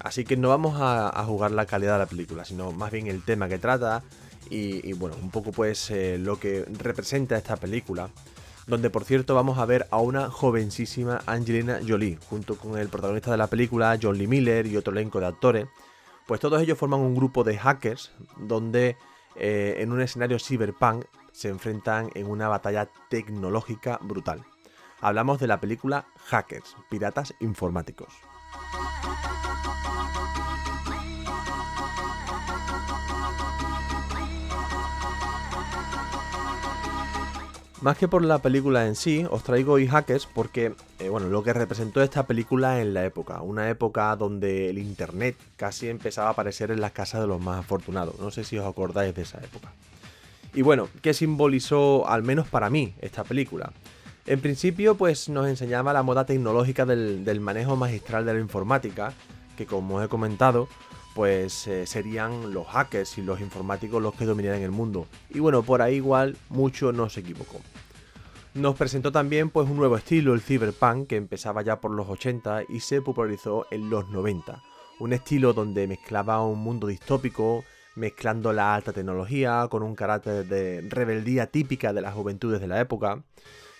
Así 0.00 0.24
que 0.24 0.36
no 0.36 0.50
vamos 0.50 0.76
a, 0.78 1.24
jugar 1.24 1.50
la 1.52 1.64
calidad 1.64 1.94
de 1.94 1.98
la 2.00 2.06
película, 2.06 2.44
sino 2.44 2.72
más 2.72 2.90
bien 2.92 3.06
el 3.06 3.24
tema 3.24 3.48
que 3.48 3.58
trata 3.58 4.02
y, 4.50 4.86
y 4.86 4.92
bueno, 4.92 5.16
un 5.22 5.30
poco 5.30 5.50
pues 5.50 5.90
eh, 5.90 6.18
lo 6.18 6.38
que 6.38 6.64
representa 6.78 7.36
esta 7.36 7.56
película. 7.56 8.10
Donde 8.66 8.88
por 8.90 9.04
cierto 9.04 9.34
vamos 9.34 9.58
a 9.58 9.66
ver 9.66 9.86
a 9.90 9.98
una 9.98 10.30
jovencísima 10.30 11.22
Angelina 11.26 11.80
Jolie, 11.86 12.18
junto 12.28 12.56
con 12.56 12.78
el 12.78 12.88
protagonista 12.88 13.30
de 13.30 13.36
la 13.36 13.46
película, 13.46 13.98
John 14.00 14.16
Lee 14.16 14.26
Miller 14.26 14.66
y 14.66 14.76
otro 14.76 14.92
elenco 14.92 15.20
de 15.20 15.26
actores. 15.26 15.66
Pues 16.26 16.40
todos 16.40 16.60
ellos 16.62 16.78
forman 16.78 17.00
un 17.00 17.14
grupo 17.14 17.44
de 17.44 17.58
hackers 17.58 18.12
donde 18.38 18.96
eh, 19.36 19.76
en 19.78 19.92
un 19.92 20.00
escenario 20.00 20.38
cyberpunk 20.38 21.04
se 21.32 21.48
enfrentan 21.48 22.10
en 22.14 22.26
una 22.26 22.48
batalla 22.48 22.88
tecnológica 23.10 23.98
brutal. 24.02 24.44
Hablamos 25.00 25.38
de 25.38 25.48
la 25.48 25.60
película 25.60 26.06
Hackers, 26.26 26.76
Piratas 26.88 27.34
Informáticos. 27.40 28.14
Más 37.84 37.98
que 37.98 38.08
por 38.08 38.24
la 38.24 38.38
película 38.38 38.86
en 38.86 38.94
sí, 38.94 39.26
os 39.30 39.44
traigo 39.44 39.74
hoy 39.74 39.86
Hackers 39.86 40.24
porque, 40.24 40.72
eh, 41.00 41.10
bueno, 41.10 41.28
lo 41.28 41.42
que 41.42 41.52
representó 41.52 42.02
esta 42.02 42.26
película 42.26 42.80
en 42.80 42.94
la 42.94 43.04
época. 43.04 43.42
Una 43.42 43.68
época 43.68 44.16
donde 44.16 44.70
el 44.70 44.78
internet 44.78 45.36
casi 45.56 45.90
empezaba 45.90 46.28
a 46.28 46.30
aparecer 46.30 46.70
en 46.70 46.80
las 46.80 46.92
casas 46.92 47.20
de 47.20 47.26
los 47.26 47.42
más 47.42 47.60
afortunados. 47.60 48.18
No 48.18 48.30
sé 48.30 48.42
si 48.42 48.56
os 48.56 48.66
acordáis 48.66 49.14
de 49.14 49.20
esa 49.20 49.36
época. 49.44 49.70
Y 50.54 50.62
bueno, 50.62 50.88
¿qué 51.02 51.12
simbolizó, 51.12 52.08
al 52.08 52.22
menos 52.22 52.48
para 52.48 52.70
mí, 52.70 52.94
esta 53.02 53.22
película? 53.22 53.70
En 54.24 54.40
principio, 54.40 54.94
pues 54.94 55.28
nos 55.28 55.46
enseñaba 55.46 55.92
la 55.92 56.02
moda 56.02 56.24
tecnológica 56.24 56.86
del, 56.86 57.40
manejo 57.42 57.76
magistral 57.76 58.24
de 58.24 58.32
la 58.32 58.40
informática, 58.40 59.12
que 59.58 59.66
como 59.66 59.96
os 59.96 60.04
he 60.06 60.08
comentado, 60.08 60.68
pues 61.14 61.66
eh, 61.66 61.86
serían 61.86 62.54
los 62.54 62.66
hackers 62.66 63.18
y 63.18 63.22
los 63.22 63.42
informáticos 63.42 64.02
los 64.02 64.14
que 64.14 64.24
dominarían 64.24 64.62
el 64.62 64.70
mundo. 64.70 65.06
Y 65.28 65.40
bueno, 65.40 65.62
por 65.62 65.82
ahí 65.82 65.96
igual 65.96 66.38
mucho 66.48 66.90
no 66.90 67.10
se 67.10 67.20
equivocó. 67.20 67.60
Nos 68.54 68.76
presentó 68.76 69.10
también 69.10 69.50
pues 69.50 69.68
un 69.68 69.76
nuevo 69.76 69.96
estilo, 69.96 70.32
el 70.32 70.40
cyberpunk, 70.40 71.08
que 71.08 71.16
empezaba 71.16 71.62
ya 71.62 71.80
por 71.80 71.90
los 71.90 72.08
80 72.08 72.62
y 72.68 72.78
se 72.78 73.02
popularizó 73.02 73.66
en 73.72 73.90
los 73.90 74.08
90. 74.10 74.62
Un 75.00 75.12
estilo 75.12 75.52
donde 75.52 75.88
mezclaba 75.88 76.40
un 76.46 76.60
mundo 76.60 76.86
distópico, 76.86 77.64
mezclando 77.96 78.52
la 78.52 78.76
alta 78.76 78.92
tecnología 78.92 79.66
con 79.68 79.82
un 79.82 79.96
carácter 79.96 80.46
de 80.46 80.86
rebeldía 80.88 81.48
típica 81.48 81.92
de 81.92 82.00
las 82.00 82.14
juventudes 82.14 82.60
de 82.60 82.68
la 82.68 82.80
época. 82.80 83.24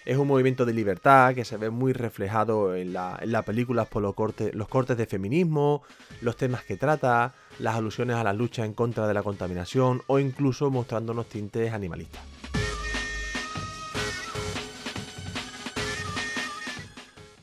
Es 0.05 0.19
un 0.19 0.27
movimiento 0.27 0.67
de 0.67 0.75
libertad 0.75 1.37
que 1.37 1.45
se 1.45 1.57
ve 1.57 1.71
muy 1.71 1.93
reflejado 1.93 2.75
en 2.75 2.93
la, 2.93 3.17
en 3.23 3.31
la 3.31 3.43
película 3.43 3.85
por 3.85 4.03
los 4.03 4.15
cortes, 4.15 4.53
los 4.57 4.67
cortes 4.67 4.97
de 4.97 5.07
feminismo, 5.07 5.85
los 6.21 6.37
temas 6.37 6.65
que 6.65 6.77
trata, 6.77 7.33
las 7.61 7.77
alusiones 7.77 8.17
a 8.17 8.25
la 8.25 8.33
lucha 8.33 8.65
en 8.65 8.75
contra 8.75 9.07
de 9.07 9.15
la 9.15 9.23
contaminación 9.23 10.03
o 10.09 10.19
incluso 10.19 10.69
mostrándonos 10.69 11.29
tintes 11.29 11.73
animalistas. 11.73 12.34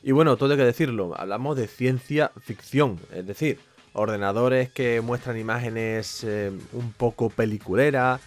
Y 0.02 0.10
bueno, 0.12 0.36
todo 0.36 0.50
hay 0.50 0.56
que 0.56 0.64
decirlo, 0.64 1.14
hablamos 1.16 1.56
de 1.56 1.68
ciencia 1.68 2.32
ficción, 2.40 2.98
es 3.14 3.24
decir, 3.24 3.60
ordenadores 3.92 4.70
que 4.70 5.00
muestran 5.00 5.38
imágenes 5.38 6.24
eh, 6.24 6.50
un 6.72 6.92
poco 6.92 7.30
peliculeras, 7.30 8.20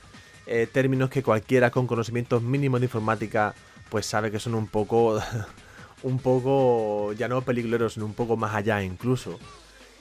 eh, 0.47 0.67
términos 0.71 1.09
que 1.09 1.21
cualquiera 1.21 1.71
con 1.71 1.85
conocimientos 1.85 2.41
mínimos 2.41 2.79
de 2.79 2.85
informática 2.85 3.55
pues 3.89 4.05
sabe 4.05 4.31
que 4.31 4.39
son 4.39 4.55
un 4.55 4.67
poco, 4.67 5.19
un 6.03 6.19
poco, 6.19 7.13
ya 7.13 7.27
no 7.27 7.41
peliculeros, 7.41 7.93
sino 7.93 8.05
un 8.05 8.13
poco 8.13 8.37
más 8.37 8.55
allá 8.55 8.81
incluso. 8.81 9.37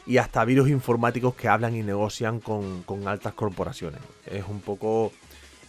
y 0.07 0.19
hasta 0.19 0.45
virus 0.45 0.69
informáticos 0.69 1.35
que 1.35 1.49
hablan 1.49 1.75
y 1.75 1.83
negocian 1.83 2.39
con, 2.41 2.83
con 2.83 3.09
altas 3.09 3.35
corporaciones. 3.35 4.01
Es 4.27 4.45
un 4.49 4.61
poco... 4.61 5.13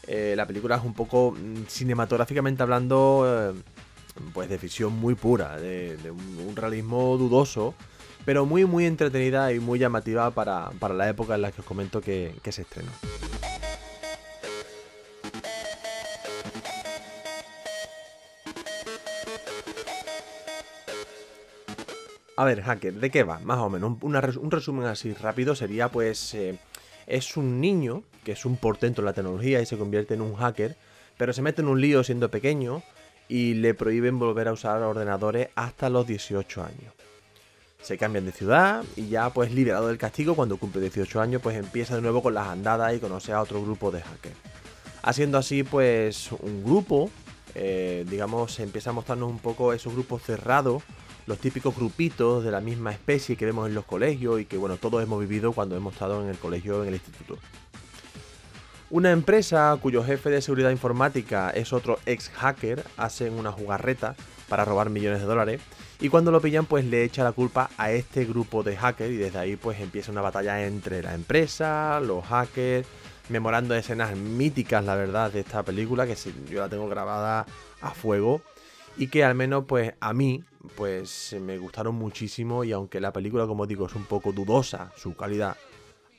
Eh, 0.07 0.35
la 0.37 0.45
película 0.45 0.75
es 0.75 0.83
un 0.83 0.93
poco 0.93 1.31
mm, 1.31 1.65
cinematográficamente 1.67 2.61
hablando, 2.61 3.55
pues 4.33 4.49
de 4.49 4.57
ficción 4.57 4.93
muy 4.93 5.15
pura, 5.15 5.57
de, 5.57 5.97
un, 6.11 6.55
realismo 6.55 7.17
dudoso, 7.17 7.73
pero 8.25 8.45
muy 8.45 8.65
muy 8.65 8.85
entretenida 8.85 9.51
y 9.53 9.59
muy 9.59 9.79
llamativa 9.79 10.31
para, 10.31 10.71
para 10.79 10.93
la 10.93 11.09
época 11.09 11.35
en 11.35 11.41
la 11.41 11.51
que 11.51 11.61
os 11.61 11.67
comento 11.67 12.01
que, 12.01 12.33
que 12.41 12.51
se 12.51 12.63
estrenó. 12.63 12.91
A 22.37 22.43
ver, 22.43 22.61
hacker, 22.63 22.95
¿de 22.95 23.09
qué 23.09 23.23
va? 23.23 23.39
Más 23.39 23.59
o 23.59 23.69
menos. 23.69 23.97
Un 24.01 24.51
resumen 24.51 24.85
así 24.87 25.13
rápido 25.13 25.55
sería, 25.55 25.89
pues, 25.89 26.33
eh, 26.33 26.59
es 27.07 27.37
un 27.37 27.61
niño 27.61 28.03
que 28.25 28.33
es 28.33 28.45
un 28.45 28.57
portento 28.57 29.01
en 29.01 29.05
la 29.05 29.13
tecnología 29.13 29.61
y 29.61 29.65
se 29.65 29.77
convierte 29.77 30.15
en 30.15 30.21
un 30.21 30.35
hacker, 30.35 30.75
pero 31.17 31.31
se 31.31 31.41
mete 31.41 31.61
en 31.61 31.69
un 31.69 31.79
lío 31.79 32.03
siendo 32.03 32.29
pequeño 32.29 32.83
y 33.27 33.55
le 33.55 33.73
prohíben 33.73 34.19
volver 34.19 34.47
a 34.47 34.53
usar 34.53 34.81
ordenadores 34.83 35.49
hasta 35.55 35.89
los 35.89 36.05
18 36.07 36.63
años. 36.63 36.93
Se 37.81 37.97
cambian 37.97 38.25
de 38.25 38.31
ciudad 38.31 38.83
y 38.95 39.09
ya, 39.09 39.29
pues, 39.29 39.51
liberado 39.51 39.87
del 39.87 39.97
castigo, 39.97 40.35
cuando 40.35 40.57
cumple 40.57 40.81
18 40.81 41.21
años, 41.21 41.41
pues 41.41 41.55
empieza 41.55 41.95
de 41.95 42.01
nuevo 42.01 42.23
con 42.23 42.33
las 42.33 42.47
andadas 42.47 42.95
y 42.95 42.99
conoce 42.99 43.31
a 43.31 43.41
otro 43.41 43.61
grupo 43.61 43.91
de 43.91 44.01
hackers. 44.01 44.35
Haciendo 45.03 45.37
así, 45.37 45.63
pues, 45.63 46.31
un 46.31 46.63
grupo, 46.63 47.11
eh, 47.53 48.05
digamos, 48.09 48.59
empieza 48.59 48.89
a 48.89 48.93
mostrarnos 48.93 49.29
un 49.29 49.39
poco 49.39 49.71
esos 49.71 49.93
grupos 49.93 50.23
cerrados 50.23 50.83
los 51.27 51.39
típicos 51.39 51.75
grupitos 51.75 52.43
de 52.43 52.51
la 52.51 52.61
misma 52.61 52.91
especie 52.91 53.35
que 53.35 53.45
vemos 53.45 53.67
en 53.67 53.73
los 53.73 53.85
colegios 53.85 54.39
y 54.39 54.45
que 54.45 54.57
bueno, 54.57 54.77
todos 54.77 55.01
hemos 55.01 55.19
vivido 55.19 55.53
cuando 55.53 55.75
hemos 55.75 55.93
estado 55.93 56.23
en 56.23 56.29
el 56.29 56.37
colegio 56.37 56.79
o 56.79 56.81
en 56.83 56.89
el 56.89 56.95
instituto. 56.95 57.37
Una 58.91 59.11
empresa 59.11 59.75
cuyo 59.81 60.03
jefe 60.03 60.29
de 60.29 60.41
seguridad 60.41 60.69
informática 60.69 61.49
es 61.49 61.73
otro 61.73 61.97
ex 62.05 62.29
hacker 62.29 62.83
hacen 62.97 63.33
una 63.33 63.51
jugarreta 63.51 64.15
para 64.47 64.63
robar 64.63 64.91
millones 64.91 65.21
de 65.21 65.25
dólares 65.25 65.61
y 65.99 66.09
cuando 66.09 66.31
lo 66.31 66.39
pillan 66.39 66.67
pues 66.67 66.85
le 66.85 67.03
echa 67.03 67.23
la 67.23 67.31
culpa 67.31 67.71
a 67.77 67.91
este 67.91 68.25
grupo 68.25 68.61
de 68.61 68.77
hackers 68.77 69.11
y 69.11 69.17
desde 69.17 69.39
ahí 69.39 69.55
pues 69.55 69.79
empieza 69.79 70.11
una 70.11 70.21
batalla 70.21 70.67
entre 70.67 71.01
la 71.01 71.15
empresa, 71.15 71.99
los 71.99 72.23
hackers, 72.25 72.87
memorando 73.29 73.73
escenas 73.73 74.15
míticas 74.15 74.85
la 74.85 74.95
verdad 74.95 75.31
de 75.31 75.39
esta 75.39 75.63
película 75.63 76.05
que 76.05 76.15
yo 76.47 76.59
la 76.59 76.69
tengo 76.69 76.87
grabada 76.87 77.47
a 77.81 77.89
fuego 77.89 78.41
y 78.97 79.07
que 79.07 79.23
al 79.23 79.33
menos 79.33 79.65
pues 79.67 79.93
a 79.99 80.13
mí 80.13 80.43
pues 80.75 81.35
me 81.41 81.57
gustaron 81.57 81.95
muchísimo 81.95 82.63
y 82.63 82.71
aunque 82.71 83.01
la 83.01 83.11
película 83.11 83.47
como 83.47 83.65
digo 83.65 83.87
es 83.87 83.95
un 83.95 84.05
poco 84.05 84.31
dudosa 84.31 84.91
su 84.95 85.15
calidad 85.15 85.57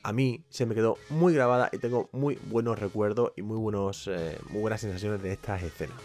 a 0.07 0.13
mí 0.13 0.45
se 0.49 0.65
me 0.65 0.73
quedó 0.73 0.97
muy 1.09 1.33
grabada 1.33 1.69
y 1.73 1.79
tengo 1.79 2.07
muy 2.13 2.39
buenos 2.49 2.79
recuerdos 2.79 3.33
y 3.35 3.41
muy 3.41 3.57
buenos 3.57 4.07
eh, 4.07 4.37
buenas 4.51 4.79
sensaciones 4.79 5.21
de 5.21 5.33
estas 5.33 5.61
escenas 5.61 5.97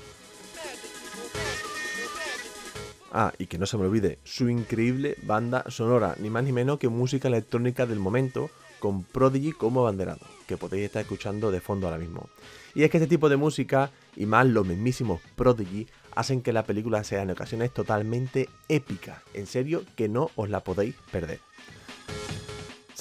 Ah, 3.12 3.32
y 3.38 3.46
que 3.46 3.58
no 3.58 3.66
se 3.66 3.76
me 3.76 3.84
olvide, 3.84 4.18
su 4.24 4.48
increíble 4.48 5.16
banda 5.22 5.64
sonora, 5.68 6.16
ni 6.18 6.30
más 6.30 6.42
ni 6.42 6.50
menos 6.50 6.78
que 6.78 6.88
música 6.88 7.28
electrónica 7.28 7.86
del 7.86 8.00
momento, 8.00 8.50
con 8.80 9.04
Prodigy 9.04 9.52
como 9.52 9.82
abanderado, 9.82 10.26
que 10.48 10.56
podéis 10.56 10.86
estar 10.86 11.02
escuchando 11.02 11.52
de 11.52 11.60
fondo 11.60 11.86
ahora 11.86 11.98
mismo. 11.98 12.28
Y 12.74 12.84
es 12.84 12.90
que 12.90 12.96
este 12.96 13.06
tipo 13.06 13.28
de 13.28 13.36
música, 13.36 13.90
y 14.16 14.24
más 14.24 14.46
los 14.46 14.66
mismísimos 14.66 15.20
Prodigy, 15.36 15.86
hacen 16.16 16.40
que 16.40 16.54
la 16.54 16.64
película 16.64 17.04
sea 17.04 17.22
en 17.22 17.30
ocasiones 17.30 17.72
totalmente 17.72 18.48
épica. 18.68 19.22
En 19.34 19.46
serio, 19.46 19.84
que 19.94 20.08
no 20.08 20.30
os 20.34 20.48
la 20.48 20.60
podéis 20.60 20.96
perder. 21.12 21.38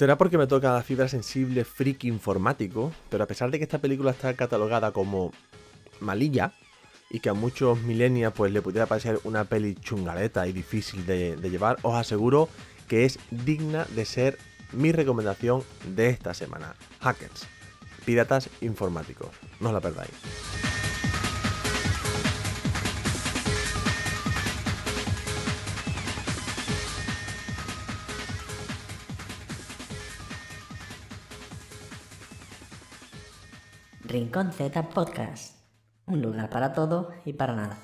Será 0.02 0.18
porque 0.18 0.36
me 0.36 0.48
toca 0.48 0.72
la 0.72 0.82
fibra 0.82 1.06
sensible 1.06 1.64
friki 1.64 2.08
informático, 2.08 2.92
pero 3.08 3.22
a 3.22 3.28
pesar 3.28 3.52
de 3.52 3.58
que 3.58 3.62
esta 3.62 3.78
película 3.78 4.10
está 4.10 4.34
catalogada 4.34 4.90
como 4.90 5.30
malilla, 6.00 6.54
y 7.08 7.20
que 7.20 7.28
a 7.28 7.34
muchos 7.34 7.80
millennials 7.82 8.34
pues 8.34 8.50
le 8.50 8.62
pudiera 8.62 8.86
parecer 8.86 9.20
una 9.22 9.44
peli 9.44 9.76
chungaleta 9.76 10.48
y 10.48 10.52
difícil 10.52 11.06
de, 11.06 11.36
de 11.36 11.50
llevar, 11.50 11.78
os 11.82 11.94
aseguro 11.94 12.48
que 12.88 13.04
es 13.04 13.20
digna 13.30 13.86
de 13.94 14.04
ser 14.04 14.38
mi 14.72 14.90
recomendación 14.90 15.62
de 15.94 16.08
esta 16.08 16.34
semana. 16.34 16.74
Hackers, 16.98 17.46
piratas 18.04 18.50
informáticos, 18.60 19.28
no 19.60 19.68
os 19.68 19.72
la 19.72 19.80
perdáis. 19.80 20.10
Rincón 34.12 34.52
Z 34.52 34.90
Podcast. 34.90 35.56
Un 36.04 36.20
lugar 36.20 36.50
para 36.50 36.74
todo 36.74 37.12
y 37.24 37.32
para 37.32 37.56
nada. 37.56 37.78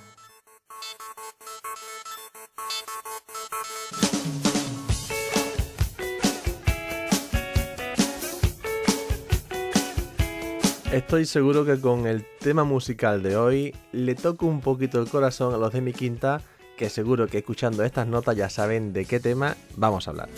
Estoy 10.93 11.25
seguro 11.25 11.65
que 11.65 11.81
con 11.81 12.07
el 12.07 12.27
tema 12.41 12.65
musical 12.65 13.23
de 13.23 13.37
hoy 13.39 13.75
le 13.93 14.15
toco 14.15 14.45
un 14.45 14.61
poquito 14.61 15.01
el 15.01 15.09
corazón 15.09 15.55
a 15.55 15.57
los 15.57 15.73
de 15.73 15.81
mi 15.81 15.95
quinta, 15.95 16.43
que 16.77 16.91
seguro 16.91 17.27
que 17.27 17.39
escuchando 17.39 17.85
estas 17.85 18.07
notas 18.07 18.37
ya 18.37 18.51
saben 18.51 18.93
de 18.93 19.07
qué 19.07 19.19
tema 19.19 19.57
vamos 19.77 20.07
a 20.07 20.11
hablar. 20.11 20.29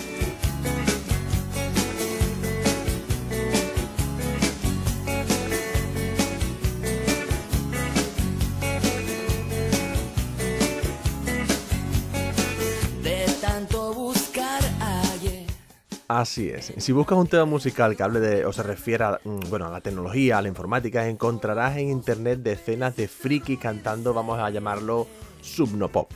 Si 16.79 16.93
buscas 16.93 17.19
un 17.19 17.27
tema 17.27 17.45
musical 17.45 17.97
que 17.97 18.03
hable 18.03 18.21
de 18.21 18.47
o 18.47 18.53
se 18.53 18.63
refiera 18.63 19.21
mm, 19.25 19.51
bueno, 19.51 19.67
a 19.67 19.71
la 19.71 19.81
tecnología, 19.81 20.39
a 20.39 20.43
la 20.43 20.49
informática, 20.49 21.07
encontrarás 21.07 21.77
en 21.77 21.91
internet 21.91 22.41
decenas 22.41 22.97
de 22.97 23.09
frikis 23.09 23.59
cantando, 23.59 24.15
vamos 24.15 24.39
a 24.39 24.49
llamarlo 24.49 25.07
subnopop, 25.43 26.11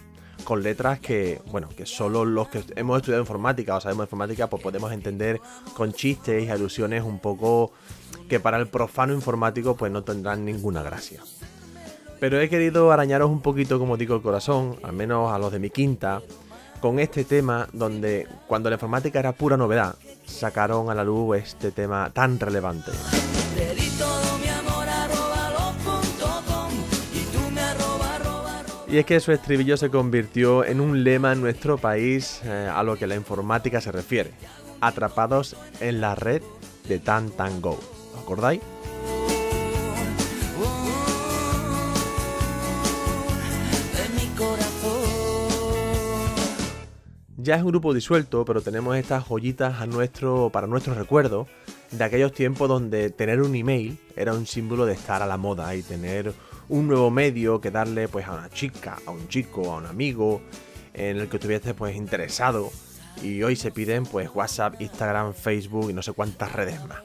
con 0.44 0.62
letras 0.62 0.98
que, 1.00 1.42
bueno, 1.50 1.68
que 1.76 1.84
solo 1.84 2.24
los 2.24 2.48
que 2.48 2.64
hemos 2.76 2.98
estudiado 2.98 3.22
informática 3.22 3.76
o 3.76 3.80
sabemos 3.80 4.04
informática, 4.04 4.48
pues 4.48 4.62
podemos 4.62 4.92
entender 4.92 5.40
con 5.76 5.92
chistes 5.92 6.44
y 6.44 6.48
alusiones 6.48 7.02
un 7.02 7.18
poco 7.18 7.72
que 8.28 8.40
para 8.40 8.56
el 8.56 8.68
profano 8.68 9.12
informático 9.12 9.76
pues 9.76 9.92
no 9.92 10.04
tendrán 10.04 10.44
ninguna 10.44 10.82
gracia. 10.82 11.20
Pero 12.18 12.40
he 12.40 12.48
querido 12.48 12.90
arañaros 12.90 13.28
un 13.28 13.42
poquito, 13.42 13.78
como 13.78 13.98
digo, 13.98 14.14
el 14.14 14.22
corazón, 14.22 14.76
al 14.82 14.94
menos 14.94 15.30
a 15.30 15.38
los 15.38 15.52
de 15.52 15.58
mi 15.58 15.68
quinta, 15.68 16.22
con 16.80 16.98
este 16.98 17.24
tema 17.24 17.68
donde 17.72 18.26
cuando 18.46 18.70
la 18.70 18.76
informática 18.76 19.18
era 19.18 19.32
pura 19.32 19.56
novedad, 19.56 19.96
sacaron 20.26 20.90
a 20.90 20.94
la 20.94 21.04
luz 21.04 21.36
este 21.36 21.70
tema 21.70 22.10
tan 22.10 22.38
relevante. 22.38 22.92
Y 28.94 28.98
es 28.98 29.06
que 29.06 29.18
su 29.18 29.32
estribillo 29.32 29.76
se 29.76 29.90
convirtió 29.90 30.64
en 30.64 30.80
un 30.80 31.02
lema 31.02 31.32
en 31.32 31.40
nuestro 31.40 31.78
país 31.78 32.40
eh, 32.44 32.70
a 32.72 32.84
lo 32.84 32.96
que 32.96 33.08
la 33.08 33.16
informática 33.16 33.80
se 33.80 33.90
refiere. 33.90 34.30
Atrapados 34.80 35.56
en 35.80 36.00
la 36.00 36.14
red 36.14 36.42
de 36.88 37.00
Tan 37.00 37.30
Tan 37.30 37.60
Go. 37.60 37.76
¿Os 38.14 38.22
acordáis? 38.22 38.60
Ya 47.44 47.56
es 47.56 47.62
un 47.62 47.68
grupo 47.68 47.92
disuelto, 47.92 48.42
pero 48.46 48.62
tenemos 48.62 48.96
estas 48.96 49.24
joyitas 49.24 49.78
a 49.82 49.86
nuestro, 49.86 50.48
para 50.48 50.66
nuestro 50.66 50.94
recuerdo 50.94 51.46
de 51.90 52.02
aquellos 52.02 52.32
tiempos 52.32 52.70
donde 52.70 53.10
tener 53.10 53.42
un 53.42 53.54
email 53.54 53.98
era 54.16 54.32
un 54.32 54.46
símbolo 54.46 54.86
de 54.86 54.94
estar 54.94 55.20
a 55.20 55.26
la 55.26 55.36
moda 55.36 55.76
y 55.76 55.82
tener 55.82 56.32
un 56.70 56.86
nuevo 56.86 57.10
medio 57.10 57.60
que 57.60 57.70
darle 57.70 58.08
pues 58.08 58.26
a 58.26 58.32
una 58.32 58.48
chica, 58.48 58.96
a 59.04 59.10
un 59.10 59.28
chico, 59.28 59.70
a 59.70 59.76
un 59.76 59.84
amigo 59.84 60.40
en 60.94 61.18
el 61.18 61.28
que 61.28 61.36
estuvieses 61.36 61.74
pues 61.74 61.94
interesado 61.94 62.70
y 63.22 63.42
hoy 63.42 63.56
se 63.56 63.70
piden 63.70 64.04
pues 64.06 64.30
WhatsApp, 64.34 64.80
Instagram, 64.80 65.34
Facebook 65.34 65.90
y 65.90 65.92
no 65.92 66.00
sé 66.00 66.12
cuántas 66.12 66.50
redes 66.50 66.82
más. 66.86 67.02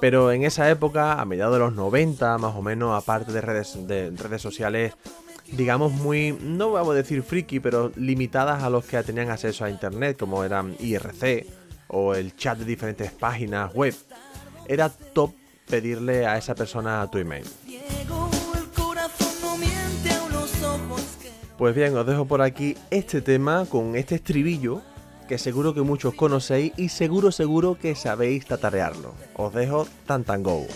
Pero 0.00 0.32
en 0.32 0.44
esa 0.44 0.70
época, 0.70 1.20
a 1.20 1.26
mediados 1.26 1.52
de 1.52 1.58
los 1.58 1.74
90 1.74 2.38
más 2.38 2.56
o 2.56 2.62
menos, 2.62 2.96
aparte 2.96 3.30
de 3.30 3.42
redes, 3.42 3.86
de 3.86 4.08
redes 4.08 4.40
sociales 4.40 4.94
digamos, 5.52 5.92
muy, 5.92 6.36
no 6.40 6.72
vamos 6.72 6.92
a 6.92 6.96
decir 6.96 7.22
friki, 7.22 7.60
pero 7.60 7.92
limitadas 7.96 8.62
a 8.62 8.70
los 8.70 8.84
que 8.84 9.02
tenían 9.02 9.30
acceso 9.30 9.64
a 9.64 9.70
internet, 9.70 10.18
como 10.18 10.44
eran 10.44 10.76
IRC 10.78 11.46
o 11.88 12.14
el 12.14 12.36
chat 12.36 12.58
de 12.58 12.64
diferentes 12.64 13.10
páginas 13.10 13.74
web, 13.74 13.94
era 14.66 14.88
top 14.88 15.32
pedirle 15.66 16.26
a 16.26 16.36
esa 16.36 16.54
persona 16.54 17.08
tu 17.10 17.18
email. 17.18 17.44
Pues 21.58 21.74
bien, 21.74 21.96
os 21.96 22.06
dejo 22.06 22.24
por 22.24 22.40
aquí 22.40 22.74
este 22.90 23.20
tema 23.20 23.66
con 23.66 23.94
este 23.94 24.14
estribillo 24.14 24.80
que 25.28 25.38
seguro 25.38 25.74
que 25.74 25.82
muchos 25.82 26.14
conocéis 26.14 26.72
y 26.76 26.88
seguro 26.88 27.30
seguro 27.30 27.78
que 27.78 27.94
sabéis 27.94 28.46
tatarearlo. 28.46 29.14
Os 29.36 29.52
dejo 29.52 29.86
tan 30.06 30.24
tan 30.24 30.42
go. 30.42 30.66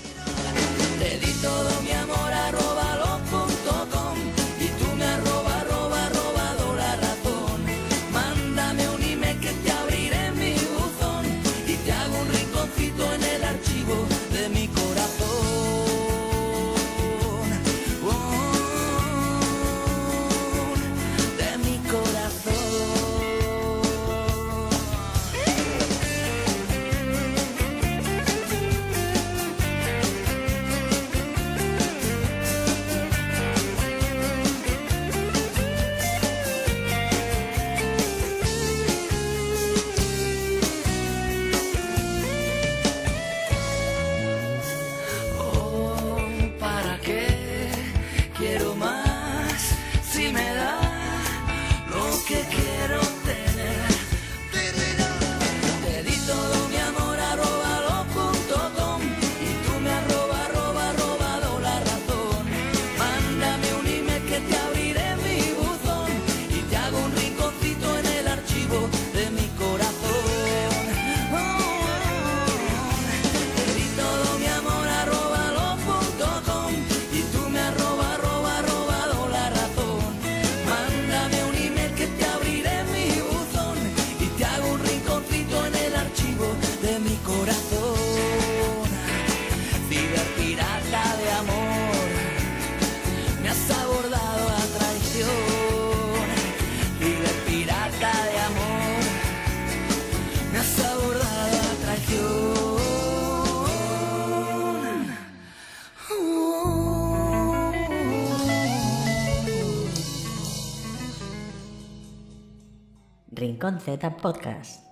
Rincón 113.64 113.81
Z 113.81 114.16
Podcast. 114.18 114.85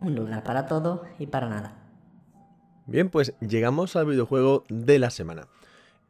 Un 0.00 0.14
lugar 0.14 0.44
para 0.44 0.66
todo 0.66 1.02
y 1.18 1.26
para 1.26 1.48
nada. 1.48 1.82
Bien, 2.86 3.10
pues 3.10 3.34
llegamos 3.40 3.96
al 3.96 4.06
videojuego 4.06 4.62
de 4.68 5.00
la 5.00 5.10
semana. 5.10 5.48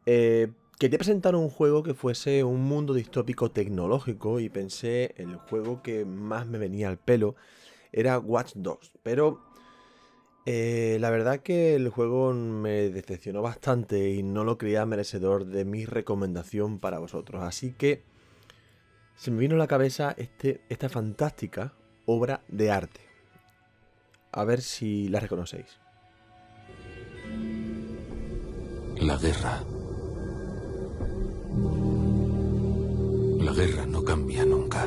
Eh, 0.05 0.51
quería 0.77 0.99
presentar 0.99 1.35
un 1.35 1.49
juego 1.49 1.81
que 1.81 1.95
fuese 1.95 2.43
un 2.43 2.61
mundo 2.61 2.93
distópico 2.93 3.49
tecnológico 3.49 4.39
y 4.39 4.49
pensé 4.49 5.15
el 5.17 5.35
juego 5.35 5.81
que 5.81 6.05
más 6.05 6.45
me 6.45 6.59
venía 6.59 6.89
al 6.89 6.99
pelo 6.99 7.33
era 7.91 8.19
Watch 8.19 8.51
Dogs, 8.53 8.91
pero 9.01 9.41
eh, 10.45 10.97
la 11.01 11.09
verdad 11.09 11.39
que 11.39 11.73
el 11.73 11.89
juego 11.89 12.33
me 12.33 12.91
decepcionó 12.91 13.41
bastante 13.41 14.11
y 14.11 14.21
no 14.21 14.43
lo 14.43 14.59
creía 14.59 14.85
merecedor 14.85 15.45
de 15.45 15.65
mi 15.65 15.85
recomendación 15.85 16.77
para 16.77 16.99
vosotros, 16.99 17.41
así 17.41 17.71
que 17.71 18.03
se 19.15 19.31
me 19.31 19.39
vino 19.39 19.55
a 19.55 19.57
la 19.59 19.67
cabeza 19.67 20.13
este, 20.17 20.61
esta 20.69 20.87
fantástica 20.87 21.73
obra 22.11 22.41
de 22.47 22.71
arte. 22.71 23.01
A 24.31 24.43
ver 24.43 24.61
si 24.61 25.09
la 25.09 25.19
reconocéis. 25.19 25.79
La 28.97 29.17
guerra. 29.17 29.63
La 33.39 33.53
guerra 33.53 33.85
no 33.87 34.03
cambia 34.03 34.45
nunca. 34.45 34.85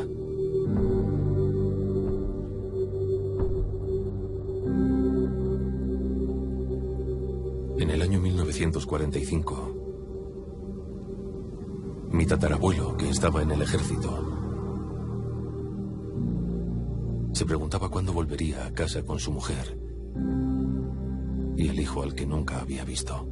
En 7.76 7.90
el 7.90 8.02
año 8.02 8.20
1945, 8.20 9.74
mi 12.12 12.24
tatarabuelo, 12.26 12.96
que 12.96 13.10
estaba 13.10 13.42
en 13.42 13.50
el 13.50 13.62
ejército, 13.62 14.43
se 17.34 17.44
preguntaba 17.44 17.90
cuándo 17.90 18.12
volvería 18.12 18.64
a 18.64 18.72
casa 18.72 19.02
con 19.02 19.18
su 19.18 19.32
mujer 19.32 19.76
y 21.56 21.68
el 21.68 21.80
hijo 21.80 22.02
al 22.02 22.14
que 22.14 22.26
nunca 22.26 22.60
había 22.60 22.84
visto. 22.84 23.28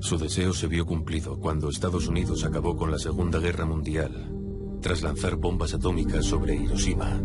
Su 0.00 0.18
deseo 0.18 0.52
se 0.52 0.66
vio 0.66 0.84
cumplido 0.84 1.38
cuando 1.38 1.70
Estados 1.70 2.08
Unidos 2.08 2.44
acabó 2.44 2.76
con 2.76 2.90
la 2.90 2.98
Segunda 2.98 3.38
Guerra 3.38 3.64
Mundial 3.64 4.30
tras 4.80 5.02
lanzar 5.02 5.36
bombas 5.36 5.72
atómicas 5.72 6.26
sobre 6.26 6.56
Hiroshima 6.56 7.22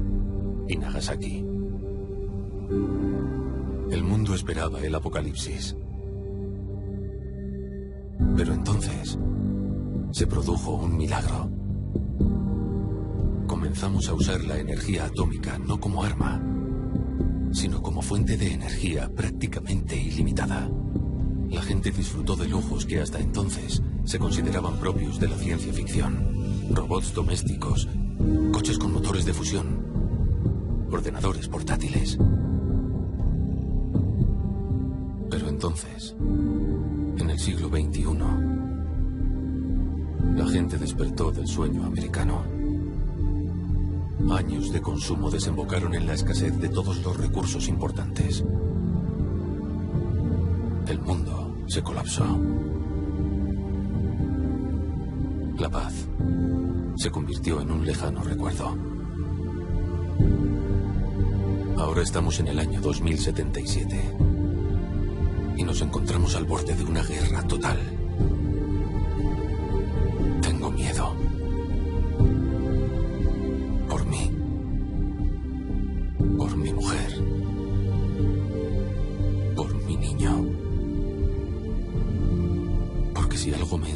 y 0.67 0.78
Nagasaki. 0.78 1.45
El 3.89 4.04
mundo 4.04 4.36
esperaba 4.36 4.82
el 4.82 4.93
apocalipsis. 4.93 5.75
Pero 8.38 8.54
entonces 8.54 9.17
se 10.12 10.28
produjo 10.28 10.75
un 10.75 10.95
milagro. 10.95 11.59
Comenzamos 13.69 14.10
a 14.10 14.15
usar 14.15 14.43
la 14.45 14.58
energía 14.58 15.05
atómica 15.05 15.60
no 15.60 15.79
como 15.79 16.03
arma, 16.03 16.41
sino 17.51 17.84
como 17.84 18.01
fuente 18.01 18.36
de 18.36 18.53
energía 18.53 19.08
prácticamente 19.15 19.95
ilimitada. 19.95 20.67
La 21.51 21.62
gente 21.62 21.91
disfrutó 21.91 22.36
de 22.36 22.47
lujos 22.47 22.88
que 22.88 22.99
hasta 22.99 23.19
entonces 23.19 23.84
se 24.05 24.17
consideraban 24.17 24.79
propios 24.79 25.19
de 25.19 25.27
la 25.29 25.38
ciencia 25.38 25.71
ficción. 25.71 26.71
Robots 26.71 27.13
domésticos, 27.13 27.88
coches 28.51 28.79
con 28.79 28.91
motores 28.91 29.25
de 29.25 29.34
fusión, 29.34 30.88
ordenadores 30.91 31.47
portátiles. 31.47 32.17
Pero 35.29 35.47
entonces, 35.47 36.15
en 36.19 37.29
el 37.29 37.38
siglo 37.38 37.69
XXI, 37.69 38.03
la 40.36 40.47
gente 40.47 40.79
despertó 40.79 41.32
del 41.32 41.45
sueño 41.47 41.86
americano. 41.86 42.59
Años 44.27 44.71
de 44.71 44.82
consumo 44.82 45.32
desembocaron 45.32 45.95
en 45.95 46.05
la 46.05 46.13
escasez 46.13 46.55
de 46.60 46.69
todos 46.69 47.03
los 47.03 47.17
recursos 47.17 47.67
importantes. 47.67 48.43
El 50.88 50.99
mundo 50.99 51.55
se 51.67 51.82
colapsó. 51.82 52.25
La 55.58 55.69
paz 55.69 56.08
se 56.95 57.10
convirtió 57.10 57.62
en 57.62 57.71
un 57.71 57.86
lejano 57.86 58.21
recuerdo. 58.21 58.77
Ahora 61.77 62.01
estamos 62.01 62.39
en 62.39 62.49
el 62.49 62.60
año 62.60 62.82
2077 62.82 64.17
y 65.58 65.63
nos 65.63 65.82
encontramos 65.82 66.36
al 66.36 66.43
borde 66.43 66.75
de 66.75 66.84
una 66.84 67.03
guerra 67.03 67.41
total. 67.47 67.79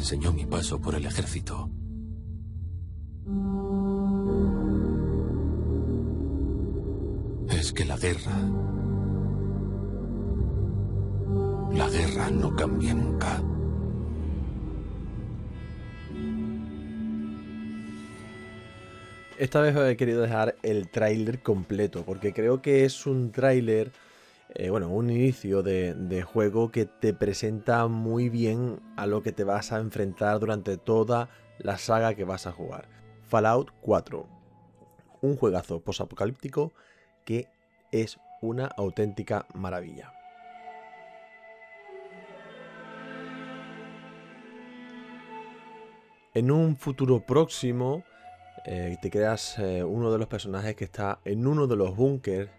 Enseñó 0.04 0.34
mi 0.34 0.44
paso 0.44 0.78
por 0.78 0.94
el 0.94 1.06
ejército, 1.06 1.70
es 7.48 7.72
que 7.72 7.86
la 7.86 7.96
guerra... 7.96 8.38
La 11.72 11.88
guerra 11.88 12.30
no 12.30 12.54
cambia 12.54 12.92
nunca. 12.92 13.42
Esta 19.38 19.62
vez 19.62 19.74
he 19.74 19.96
querido 19.96 20.20
dejar 20.20 20.54
el 20.62 20.90
tráiler 20.90 21.40
completo, 21.42 22.04
porque 22.04 22.34
creo 22.34 22.60
que 22.60 22.84
es 22.84 23.06
un 23.06 23.32
tráiler, 23.32 23.90
eh, 24.56 24.70
bueno, 24.70 24.88
un 24.88 25.10
inicio 25.10 25.64
de, 25.64 26.22
juego 26.22 26.70
que 26.70 26.86
te 26.86 27.12
presenta 27.12 27.88
muy 27.88 28.28
bien 28.28 28.80
a 28.96 29.06
lo 29.06 29.22
que 29.22 29.32
te 29.32 29.42
vas 29.42 29.72
a 29.72 29.78
enfrentar 29.78 30.38
durante 30.38 30.76
toda 30.76 31.28
la 31.58 31.76
saga 31.76 32.14
que 32.14 32.24
vas 32.24 32.46
a 32.46 32.52
jugar. 32.52 32.88
Fallout 33.22 33.72
4. 33.80 34.28
Un 35.22 35.36
juegazo 35.36 35.80
posapocalíptico 35.80 36.72
que 37.24 37.48
es 37.90 38.18
una 38.42 38.66
auténtica 38.66 39.46
maravilla. 39.54 40.12
En 46.32 46.50
un 46.50 46.76
futuro 46.76 47.20
próximo, 47.20 48.04
eh, 48.66 48.98
te 49.00 49.10
creas 49.10 49.58
eh, 49.58 49.82
uno 49.82 50.12
de 50.12 50.18
los 50.18 50.28
personajes 50.28 50.76
que 50.76 50.84
está 50.84 51.18
en 51.24 51.46
uno 51.46 51.66
de 51.66 51.76
los 51.76 51.96
búnkers 51.96 52.50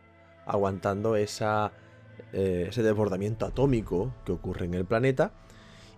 aguantando 0.45 1.15
esa, 1.15 1.71
eh, 2.34 2.67
ese 2.69 2.84
desbordamiento 2.84 3.45
atómico 3.45 4.13
que 4.25 4.32
ocurre 4.32 4.65
en 4.65 4.73
el 4.73 4.86
planeta 4.86 5.32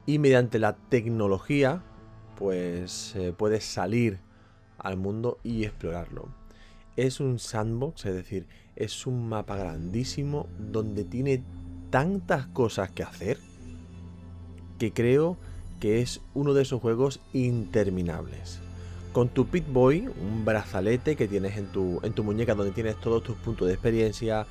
y 0.05 0.19
mediante 0.19 0.59
la 0.59 0.75
tecnología 0.75 1.83
pues 2.37 3.15
puedes 3.37 3.65
salir 3.65 4.19
al 4.77 4.95
mundo 4.95 5.39
y 5.43 5.65
explorarlo. 5.65 6.29
Es 6.95 7.19
un 7.19 7.39
sandbox, 7.39 8.05
es 8.05 8.13
decir, 8.13 8.47
es 8.75 9.07
un 9.07 9.27
mapa 9.27 9.55
grandísimo 9.57 10.47
donde 10.59 11.03
tiene 11.03 11.43
tantas 11.89 12.45
cosas 12.47 12.91
que 12.91 13.03
hacer 13.03 13.37
que 14.77 14.93
creo 14.93 15.37
que 15.79 16.01
es 16.01 16.21
uno 16.33 16.53
de 16.53 16.63
esos 16.63 16.81
juegos 16.81 17.19
interminables. 17.33 18.59
Con 19.13 19.29
tu 19.29 19.47
Pit 19.47 19.65
Boy, 19.67 20.07
un 20.21 20.45
brazalete 20.45 21.15
que 21.15 21.27
tienes 21.27 21.57
en 21.57 21.67
tu, 21.67 21.99
en 22.03 22.13
tu 22.13 22.23
muñeca 22.23 22.55
donde 22.55 22.73
tienes 22.73 22.99
todos 22.99 23.23
tus 23.23 23.35
puntos 23.37 23.67
de 23.67 23.73
experiencia, 23.73 24.45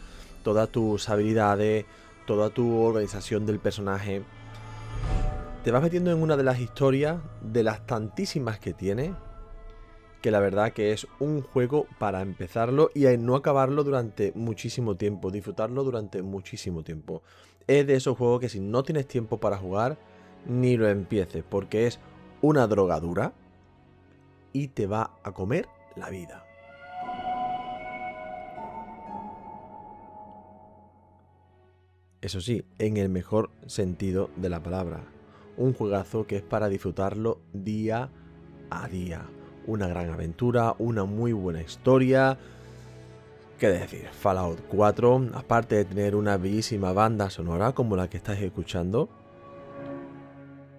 todas 0.46 0.68
tus 0.68 1.08
habilidades, 1.08 1.86
toda 2.24 2.50
tu 2.50 2.80
organización 2.80 3.46
del 3.46 3.58
personaje, 3.58 4.22
te 5.64 5.72
vas 5.72 5.82
metiendo 5.82 6.12
en 6.12 6.22
una 6.22 6.36
de 6.36 6.44
las 6.44 6.60
historias 6.60 7.18
de 7.42 7.64
las 7.64 7.84
tantísimas 7.84 8.60
que 8.60 8.72
tiene, 8.72 9.12
que 10.22 10.30
la 10.30 10.38
verdad 10.38 10.72
que 10.72 10.92
es 10.92 11.08
un 11.18 11.42
juego 11.42 11.88
para 11.98 12.22
empezarlo 12.22 12.92
y 12.94 13.06
no 13.16 13.34
acabarlo 13.34 13.82
durante 13.82 14.30
muchísimo 14.36 14.94
tiempo, 14.94 15.32
disfrutarlo 15.32 15.82
durante 15.82 16.22
muchísimo 16.22 16.84
tiempo. 16.84 17.24
Es 17.66 17.84
de 17.84 17.96
esos 17.96 18.16
juegos 18.16 18.38
que 18.38 18.48
si 18.48 18.60
no 18.60 18.84
tienes 18.84 19.08
tiempo 19.08 19.38
para 19.38 19.56
jugar, 19.56 19.98
ni 20.46 20.76
lo 20.76 20.88
empieces, 20.88 21.42
porque 21.42 21.88
es 21.88 21.98
una 22.40 22.68
drogadura 22.68 23.32
y 24.52 24.68
te 24.68 24.86
va 24.86 25.10
a 25.24 25.32
comer 25.32 25.66
la 25.96 26.08
vida. 26.08 26.45
Eso 32.26 32.40
sí, 32.40 32.64
en 32.80 32.96
el 32.96 33.08
mejor 33.08 33.50
sentido 33.68 34.30
de 34.34 34.48
la 34.48 34.60
palabra. 34.60 35.04
Un 35.56 35.74
juegazo 35.74 36.26
que 36.26 36.34
es 36.34 36.42
para 36.42 36.68
disfrutarlo 36.68 37.40
día 37.52 38.10
a 38.68 38.88
día. 38.88 39.28
Una 39.68 39.86
gran 39.86 40.10
aventura, 40.10 40.74
una 40.80 41.04
muy 41.04 41.32
buena 41.32 41.62
historia. 41.62 42.36
¿Qué 43.60 43.68
decir? 43.68 44.08
Fallout 44.10 44.58
4, 44.66 45.28
aparte 45.34 45.76
de 45.76 45.84
tener 45.84 46.16
una 46.16 46.36
bellísima 46.36 46.92
banda 46.92 47.30
sonora 47.30 47.74
como 47.76 47.94
la 47.94 48.10
que 48.10 48.16
estáis 48.16 48.42
escuchando, 48.42 49.08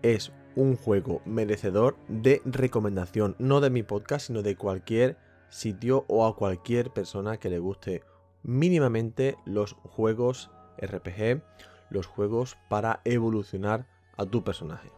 es 0.01 0.33
un 0.57 0.75
juego 0.75 1.21
merecedor 1.23 1.95
de 2.09 2.41
recomendación, 2.43 3.37
no 3.39 3.61
de 3.61 3.69
mi 3.69 3.83
podcast, 3.83 4.27
sino 4.27 4.41
de 4.41 4.57
cualquier 4.57 5.15
sitio 5.47 6.03
o 6.09 6.25
a 6.25 6.35
cualquier 6.35 6.89
persona 6.91 7.37
que 7.37 7.49
le 7.49 7.59
guste 7.59 8.03
mínimamente 8.43 9.37
los 9.45 9.75
juegos 9.83 10.51
RPG, 10.81 11.41
los 11.89 12.05
juegos 12.05 12.57
para 12.69 13.01
evolucionar 13.05 13.85
a 14.17 14.25
tu 14.25 14.43
personaje. 14.43 14.89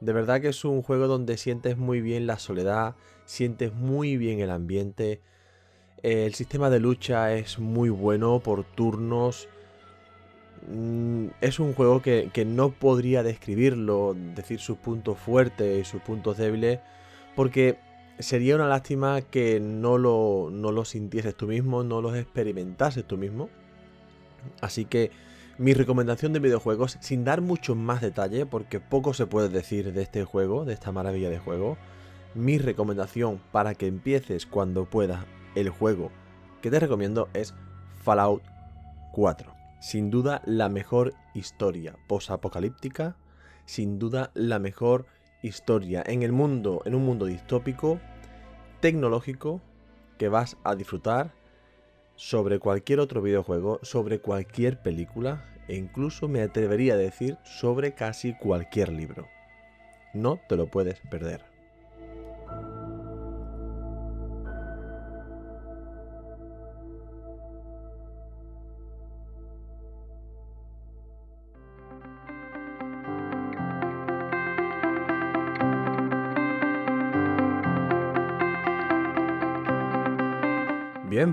De 0.00 0.12
verdad 0.12 0.40
que 0.40 0.48
es 0.48 0.64
un 0.64 0.82
juego 0.82 1.06
donde 1.06 1.36
sientes 1.36 1.76
muy 1.76 2.00
bien 2.00 2.26
la 2.26 2.38
soledad, 2.38 2.96
sientes 3.24 3.72
muy 3.72 4.16
bien 4.16 4.40
el 4.40 4.50
ambiente, 4.50 5.20
el 6.02 6.34
sistema 6.34 6.70
de 6.70 6.80
lucha 6.80 7.32
es 7.32 7.58
muy 7.58 7.88
bueno 7.88 8.40
por 8.40 8.64
turnos, 8.64 9.48
Mm, 10.68 11.28
es 11.40 11.60
un 11.60 11.74
juego 11.74 12.02
que, 12.02 12.30
no 12.46 12.70
podría 12.70 13.22
describirlo, 13.22 14.14
decir 14.34 14.58
sus 14.58 14.78
puntos 14.78 15.18
fuertes 15.18 15.80
y 15.80 15.84
sus 15.88 16.02
puntos 16.02 16.36
débiles, 16.38 16.80
porque 17.36 17.78
sería 18.18 18.56
una 18.56 18.68
lástima 18.68 19.20
que 19.22 19.60
no 19.60 19.98
lo, 19.98 20.48
no 20.50 20.72
lo 20.72 20.84
sintieses 20.84 21.36
tú 21.36 21.46
mismo, 21.46 21.84
no 21.84 22.00
los 22.00 22.16
experimentases 22.16 23.04
tú 23.06 23.16
mismo. 23.16 23.48
Así 24.60 24.84
que 24.84 25.10
mi 25.58 25.74
recomendación 25.74 26.32
de 26.32 26.40
videojuegos, 26.40 26.98
sin 27.00 27.24
dar 27.24 27.40
mucho 27.40 27.74
más 27.74 28.00
detalle, 28.00 28.46
porque 28.46 28.80
poco 28.80 29.14
se 29.14 29.26
puede 29.26 29.48
decir 29.48 29.92
de 29.92 30.02
este 30.02 30.24
juego, 30.24 30.64
de 30.64 30.74
esta 30.74 30.92
maravilla 30.92 31.30
de 31.30 31.38
juego, 31.38 31.76
mi 32.34 32.58
recomendación 32.58 33.40
para 33.52 33.74
que 33.74 33.86
empieces 33.86 34.46
cuando 34.46 34.84
puedas 34.84 35.24
el 35.54 35.70
juego 35.70 36.10
que 36.60 36.70
te 36.70 36.80
recomiendo 36.80 37.28
es 37.32 37.54
Fallout 38.02 38.42
4 39.12 39.56
sin 39.86 40.10
duda 40.10 40.42
la 40.44 40.68
mejor 40.68 41.14
historia 41.32 41.96
posapocalíptica, 42.08 43.16
sin 43.66 44.00
duda 44.00 44.32
la 44.34 44.58
mejor 44.58 45.06
historia 45.42 46.02
en 46.04 46.24
el 46.24 46.32
mundo, 46.32 46.82
en 46.86 46.96
un 46.96 47.04
mundo 47.04 47.26
distópico, 47.26 48.00
tecnológico, 48.80 49.60
que 50.18 50.28
vas 50.28 50.56
a 50.64 50.74
disfrutar 50.74 51.34
sobre 52.16 52.58
cualquier 52.58 53.00
otro 53.00 53.22
videojuego, 53.22 53.78
sobre 53.82 54.20
cualquier 54.20 54.80
película 54.80 55.44
e 55.68 55.76
incluso 55.76 56.28
me 56.28 56.42
atrevería 56.42 56.94
a 56.94 56.98
decir 56.98 57.38
sobre 57.44 57.92
casi 57.94 58.34
cualquier 58.34 58.90
libro. 58.90 59.28
No 60.12 60.40
te 60.48 60.56
lo 60.56 60.66
puedes 60.66 60.98
perder. 61.10 61.55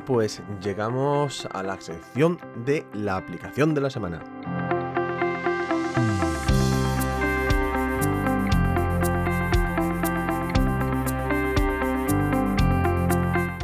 Pues 0.06 0.42
llegamos 0.62 1.48
a 1.52 1.64
la 1.64 1.80
sección 1.80 2.40
de 2.66 2.86
la 2.94 3.18
aplicación 3.18 3.74
de 3.74 3.82
la 3.82 3.90
semana. 3.90 4.22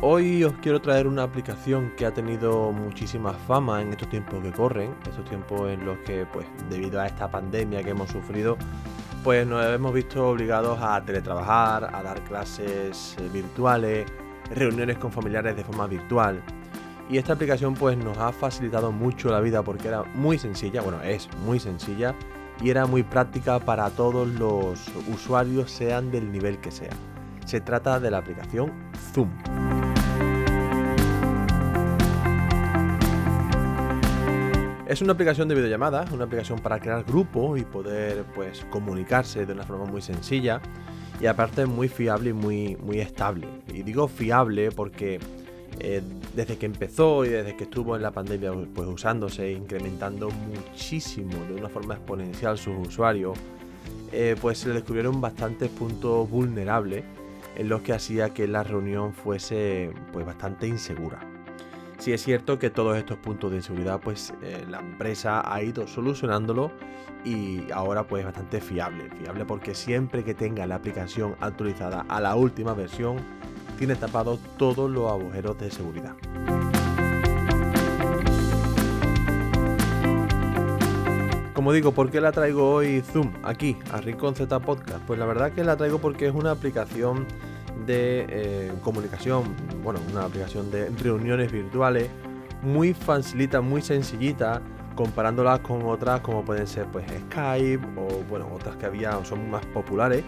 Hoy 0.02 0.44
os 0.44 0.54
quiero 0.54 0.82
traer 0.82 1.08
una 1.08 1.24
aplicación 1.24 1.92
que 1.96 2.06
ha 2.06 2.12
tenido 2.12 2.72
muchísima 2.72 3.32
fama 3.34 3.82
en 3.82 3.90
estos 3.90 4.10
tiempos 4.10 4.42
que 4.42 4.52
corren, 4.52 4.96
estos 5.08 5.24
tiempos 5.26 5.70
en 5.70 5.86
los 5.86 6.00
que, 6.00 6.26
pues, 6.26 6.48
debido 6.70 7.00
a 7.00 7.06
esta 7.06 7.30
pandemia 7.30 7.84
que 7.84 7.92
hemos 7.92 8.10
sufrido, 8.10 8.58
pues 9.24 9.46
nos 9.46 9.64
hemos 9.66 9.94
visto 9.94 10.28
obligados 10.28 10.80
a 10.82 11.04
teletrabajar, 11.04 11.94
a 11.94 12.02
dar 12.02 12.24
clases 12.24 13.18
eh, 13.20 13.30
virtuales, 13.32 14.12
reuniones 14.52 14.98
con 14.98 15.12
familiares 15.12 15.56
de 15.56 15.64
forma 15.64 15.88
virtual. 15.88 16.42
Y 17.10 17.18
esta 17.18 17.34
aplicación 17.34 17.74
pues 17.74 17.98
nos 17.98 18.18
ha 18.18 18.32
facilitado 18.32 18.92
mucho 18.92 19.30
la 19.30 19.40
vida 19.40 19.64
porque 19.64 19.88
era 19.88 20.04
muy 20.14 20.38
sencilla, 20.38 20.82
bueno, 20.82 21.02
es 21.02 21.28
muy 21.44 21.60
sencilla 21.60 22.16
y 22.62 22.70
era 22.70 22.86
muy 22.86 23.04
práctica 23.04 23.60
para 23.60 23.90
todos 23.90 24.28
los 24.28 24.88
usuarios, 25.12 25.72
sean 25.72 26.12
del 26.12 26.32
nivel 26.32 26.60
que 26.60 26.72
sea. 26.72 26.92
Se 27.46 27.62
trata 27.62 28.00
de 28.00 28.12
la 28.12 28.20
aplicación 28.20 28.72
Zoom. 29.14 29.30
Es 34.86 35.02
una 35.02 35.14
aplicación 35.14 35.48
de 35.48 35.54
videollamada, 35.54 36.06
una 36.12 36.24
aplicación 36.26 36.58
para 36.60 36.80
crear 36.80 37.04
grupos 37.04 37.60
y 37.60 37.64
poder 37.64 38.24
pues 38.34 38.66
comunicarse 38.72 39.46
de 39.46 39.54
una 39.54 39.64
forma 39.64 39.86
muy 39.86 40.02
sencilla 40.02 40.60
y 41.20 41.26
aparte 41.28 41.64
es 41.64 41.68
muy 41.68 41.88
fiable 41.88 42.30
y 42.30 42.34
muy, 42.34 42.76
muy 42.78 43.00
estable. 43.00 43.48
Y 43.74 43.84
digo 43.84 44.08
fiable 44.08 44.72
porque 44.72 45.20
eh, 45.80 46.02
desde 46.36 46.58
que 46.58 46.66
empezó 46.66 47.26
y 47.26 47.30
desde 47.30 47.56
que 47.56 47.66
estuvo 47.66 47.96
en 47.96 48.02
la 48.02 48.12
pandemia 48.12 48.52
pues 48.74 48.88
usándose 48.88 49.48
e 49.48 49.52
incrementando 49.52 50.30
muchísimo 50.30 51.34
de 51.48 51.56
una 51.56 51.70
forma 51.70 51.96
exponencial 51.96 52.58
sus 52.58 52.88
usuarios, 52.88 53.38
eh, 54.12 54.36
pues 54.42 54.60
se 54.60 54.70
descubrieron 54.72 55.22
bastantes 55.22 55.70
puntos 55.70 56.30
vulnerables 56.30 57.04
en 57.56 57.70
los 57.70 57.82
que 57.82 57.94
hacía 57.94 58.34
que 58.34 58.48
la 58.48 58.64
reunión 58.64 59.14
fuese 59.14 59.92
pues 60.14 60.26
bastante 60.26 60.68
insegura. 60.68 61.29
Sí 62.00 62.14
es 62.14 62.24
cierto 62.24 62.58
que 62.58 62.70
todos 62.70 62.98
estos 62.98 63.18
puntos 63.18 63.52
de 63.52 63.58
inseguridad 63.58 64.00
pues 64.00 64.34
eh, 64.42 64.66
la 64.70 64.80
empresa 64.80 65.44
ha 65.46 65.62
ido 65.62 65.86
solucionándolo 65.86 66.72
y 67.26 67.70
ahora 67.74 68.08
pues 68.08 68.24
bastante 68.24 68.62
fiable. 68.62 69.10
Fiable 69.20 69.44
porque 69.44 69.76
siempre 69.76 70.24
que 70.24 70.34
tenga 70.34 70.66
la 70.66 70.76
aplicación 70.76 71.36
actualizada 71.42 72.06
a 72.08 72.22
la 72.22 72.36
última 72.36 72.74
versión 72.74 73.18
tiene 73.78 73.96
tapados 73.96 74.40
todos 74.58 74.90
los 74.90 75.12
agujeros 75.12 75.60
de 75.60 75.72
seguridad. 75.72 76.16
Como 81.54 81.74
digo, 81.74 81.92
¿por 81.92 82.10
qué 82.10 82.22
la 82.22 82.32
traigo 82.32 82.76
hoy 82.76 83.02
Zoom 83.02 83.34
aquí 83.44 83.78
a 83.92 84.00
Rincón 84.00 84.36
Z 84.36 84.58
Podcast? 84.62 85.04
Pues 85.06 85.20
la 85.20 85.26
verdad 85.26 85.52
que 85.52 85.66
la 85.66 85.76
traigo 85.76 86.00
porque 86.00 86.28
es 86.28 86.34
una 86.34 86.52
aplicación 86.52 87.28
de 87.86 88.26
eh, 88.30 88.72
comunicación, 88.84 89.56
bueno, 89.84 90.00
una 90.12 90.26
aplicación 90.26 90.72
de 90.72 90.90
reuniones 90.90 91.52
virtuales 91.52 92.10
muy 92.62 92.94
facilita, 92.94 93.62
muy 93.62 93.82
sencillita, 93.82 94.62
comparándola 94.96 95.64
con 95.64 95.84
otras 95.84 96.20
como 96.22 96.44
pueden 96.44 96.68
ser 96.68 96.86
pues 96.88 97.06
Skype 97.08 97.86
o 97.96 98.24
bueno, 98.30 98.50
otras 98.54 98.76
que 98.76 98.86
había 98.86 99.24
son 99.24 99.50
más 99.50 99.66
populares. 99.68 100.24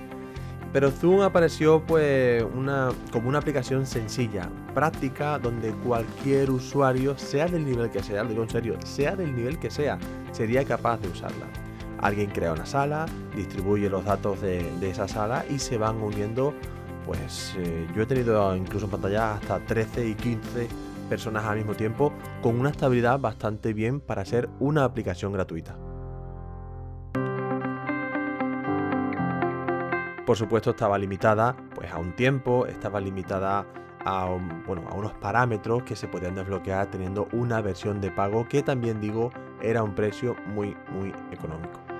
Pero 0.71 0.89
Zoom 0.89 1.19
apareció 1.21 1.83
pues 1.85 2.41
una, 2.55 2.91
como 3.11 3.27
una 3.27 3.39
aplicación 3.39 3.85
sencilla, 3.85 4.49
práctica, 4.73 5.37
donde 5.37 5.71
cualquier 5.73 6.49
usuario, 6.49 7.17
sea 7.17 7.47
del 7.47 7.65
nivel 7.65 7.89
que 7.89 8.01
sea, 8.01 8.23
digo 8.23 8.43
en 8.43 8.49
serio, 8.49 8.77
sea 8.85 9.17
del 9.17 9.35
nivel 9.35 9.59
que 9.59 9.69
sea, 9.69 9.99
sería 10.31 10.63
capaz 10.63 11.01
de 11.01 11.09
usarla. 11.09 11.47
Alguien 11.99 12.29
crea 12.29 12.53
una 12.53 12.65
sala, 12.65 13.05
distribuye 13.35 13.89
los 13.89 14.05
datos 14.05 14.39
de 14.41 14.89
esa 14.89 15.09
sala 15.09 15.43
y 15.49 15.59
se 15.59 15.77
van 15.77 16.01
uniendo, 16.01 16.53
pues 17.05 17.55
eh, 17.57 17.87
yo 17.95 18.03
he 18.03 18.05
tenido 18.05 18.55
incluso 18.55 18.85
en 18.85 18.91
pantalla 18.91 19.33
hasta 19.35 19.59
13 19.59 20.07
y 20.07 20.15
15 20.15 20.67
personas 21.09 21.43
al 21.45 21.57
mismo 21.57 21.75
tiempo 21.75 22.13
con 22.41 22.59
una 22.59 22.69
estabilidad 22.69 23.19
bastante 23.19 23.73
bien 23.73 23.99
para 23.99 24.23
ser 24.23 24.49
una 24.59 24.85
aplicación 24.85 25.33
gratuita. 25.33 25.75
Por 30.25 30.37
supuesto 30.37 30.69
estaba 30.69 30.97
limitada 30.97 31.57
pues 31.75 31.91
a 31.91 31.97
un 31.97 32.15
tiempo, 32.15 32.65
estaba 32.65 33.01
limitada 33.01 33.65
a, 34.05 34.25
bueno, 34.65 34.87
a 34.89 34.95
unos 34.95 35.13
parámetros 35.15 35.83
que 35.83 35.95
se 35.95 36.07
podían 36.07 36.35
desbloquear 36.35 36.89
teniendo 36.89 37.27
una 37.33 37.61
versión 37.61 37.99
de 37.99 38.11
pago 38.11 38.47
que 38.47 38.63
también 38.63 39.01
digo 39.01 39.31
era 39.61 39.83
un 39.83 39.93
precio 39.93 40.35
muy 40.47 40.77
muy 40.91 41.13
económico. 41.31 41.90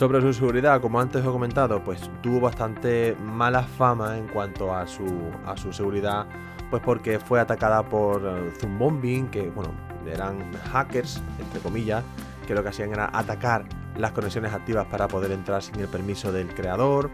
Sobre 0.00 0.22
su 0.22 0.32
seguridad, 0.32 0.80
como 0.80 0.98
antes 0.98 1.22
he 1.22 1.28
comentado, 1.28 1.84
pues 1.84 2.10
tuvo 2.22 2.40
bastante 2.40 3.14
mala 3.22 3.62
fama 3.62 4.16
en 4.16 4.28
cuanto 4.28 4.74
a 4.74 4.86
su, 4.86 5.04
a 5.44 5.58
su 5.58 5.74
seguridad, 5.74 6.26
pues 6.70 6.82
porque 6.82 7.18
fue 7.18 7.38
atacada 7.38 7.82
por 7.82 8.24
uh, 8.24 8.50
Zoom 8.58 8.78
Bombing, 8.78 9.28
que 9.28 9.50
bueno, 9.50 9.74
eran 10.10 10.54
hackers, 10.72 11.22
entre 11.38 11.60
comillas, 11.60 12.02
que 12.46 12.54
lo 12.54 12.62
que 12.62 12.70
hacían 12.70 12.92
era 12.92 13.10
atacar 13.12 13.66
las 13.98 14.12
conexiones 14.12 14.54
activas 14.54 14.86
para 14.86 15.06
poder 15.06 15.32
entrar 15.32 15.62
sin 15.62 15.78
el 15.78 15.88
permiso 15.88 16.32
del 16.32 16.48
creador. 16.54 17.10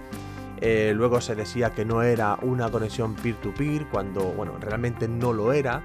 Eh, 0.61 0.93
luego 0.95 1.21
se 1.21 1.35
decía 1.35 1.71
que 1.71 1.85
no 1.85 2.03
era 2.03 2.39
una 2.43 2.71
conexión 2.71 3.17
peer-to-peer, 3.17 3.89
cuando 3.89 4.27
bueno, 4.27 4.53
realmente 4.61 5.09
no 5.09 5.33
lo 5.33 5.53
era. 5.53 5.83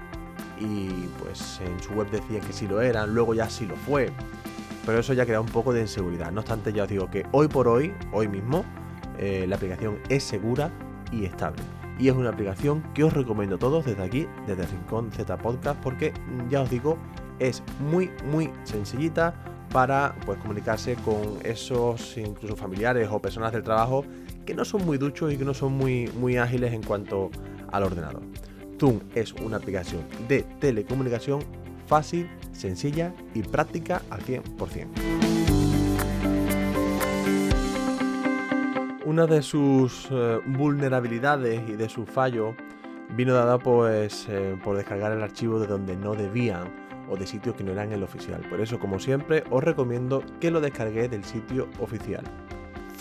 Y 0.56 1.08
pues 1.20 1.60
en 1.66 1.82
su 1.82 1.94
web 1.94 2.08
decía 2.12 2.38
que 2.38 2.52
sí 2.52 2.68
lo 2.68 2.80
era, 2.80 3.06
luego 3.06 3.34
ya 3.34 3.50
sí 3.50 3.66
lo 3.66 3.74
fue 3.74 4.12
pero 4.84 4.98
eso 4.98 5.12
ya 5.12 5.24
crea 5.24 5.40
un 5.40 5.46
poco 5.46 5.72
de 5.72 5.82
inseguridad. 5.82 6.32
No 6.32 6.40
obstante, 6.40 6.72
ya 6.72 6.84
os 6.84 6.88
digo 6.88 7.10
que 7.10 7.24
hoy 7.32 7.48
por 7.48 7.68
hoy, 7.68 7.92
hoy 8.12 8.28
mismo, 8.28 8.64
eh, 9.18 9.46
la 9.48 9.56
aplicación 9.56 9.98
es 10.08 10.22
segura 10.22 10.70
y 11.10 11.24
estable. 11.24 11.62
Y 11.98 12.08
es 12.08 12.14
una 12.14 12.30
aplicación 12.30 12.82
que 12.94 13.04
os 13.04 13.12
recomiendo 13.12 13.56
a 13.56 13.58
todos 13.58 13.84
desde 13.84 14.02
aquí, 14.02 14.26
desde 14.46 14.66
Rincón 14.66 15.12
Z 15.12 15.36
Podcast, 15.38 15.80
porque 15.80 16.12
mm, 16.12 16.48
ya 16.48 16.62
os 16.62 16.70
digo, 16.70 16.98
es 17.38 17.62
muy, 17.80 18.10
muy 18.24 18.50
sencillita 18.64 19.34
para 19.72 20.14
pues, 20.26 20.38
comunicarse 20.38 20.96
con 20.96 21.38
esos 21.44 22.16
incluso 22.16 22.56
familiares 22.56 23.08
o 23.10 23.18
personas 23.20 23.52
del 23.52 23.62
trabajo 23.62 24.04
que 24.44 24.54
no 24.54 24.64
son 24.64 24.84
muy 24.84 24.98
duchos 24.98 25.32
y 25.32 25.36
que 25.36 25.44
no 25.44 25.54
son 25.54 25.72
muy, 25.72 26.10
muy 26.18 26.36
ágiles 26.36 26.72
en 26.72 26.82
cuanto 26.82 27.30
al 27.70 27.84
ordenador. 27.84 28.22
Zoom 28.78 29.00
es 29.14 29.32
una 29.34 29.58
aplicación 29.58 30.02
de 30.28 30.42
telecomunicación 30.60 31.40
fácil, 31.86 32.28
sencilla 32.52 33.12
y 33.34 33.42
práctica 33.42 34.02
al 34.10 34.20
100%. 34.22 34.86
Una 39.04 39.26
de 39.26 39.42
sus 39.42 40.08
eh, 40.10 40.38
vulnerabilidades 40.46 41.68
y 41.68 41.72
de 41.72 41.88
sus 41.88 42.08
fallos 42.08 42.54
vino 43.16 43.34
dada 43.34 43.58
pues 43.58 44.26
eh, 44.28 44.56
por 44.62 44.76
descargar 44.76 45.12
el 45.12 45.22
archivo 45.22 45.58
de 45.58 45.66
donde 45.66 45.96
no 45.96 46.14
debían 46.14 46.72
o 47.10 47.16
de 47.16 47.26
sitios 47.26 47.56
que 47.56 47.64
no 47.64 47.72
eran 47.72 47.92
el 47.92 48.02
oficial. 48.02 48.40
Por 48.48 48.60
eso, 48.60 48.78
como 48.78 48.98
siempre, 48.98 49.44
os 49.50 49.62
recomiendo 49.62 50.22
que 50.40 50.50
lo 50.50 50.60
descarguéis 50.60 51.10
del 51.10 51.24
sitio 51.24 51.68
oficial 51.80 52.24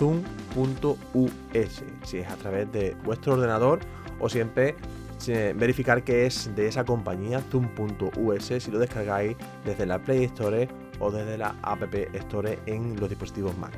zoom.us, 0.02 1.84
si 2.04 2.18
es 2.18 2.28
a 2.28 2.36
través 2.36 2.72
de 2.72 2.96
vuestro 3.04 3.34
ordenador 3.34 3.80
o 4.20 4.30
siempre 4.30 4.76
verificar 5.28 6.04
que 6.04 6.26
es 6.26 6.54
de 6.56 6.68
esa 6.68 6.84
compañía 6.84 7.42
zoom.us 7.52 8.52
si 8.60 8.72
lo 8.72 8.80
descargáis 8.80 9.36
desde 9.66 9.86
la 9.86 10.00
Play 10.00 10.26
Store 10.26 10.68
o 11.00 11.12
desde 11.12 11.38
la 11.38 11.56
App 11.62 11.94
Store 12.14 12.60
en 12.66 13.00
los 13.00 13.10
dispositivos 13.10 13.58
Mac. 13.58 13.74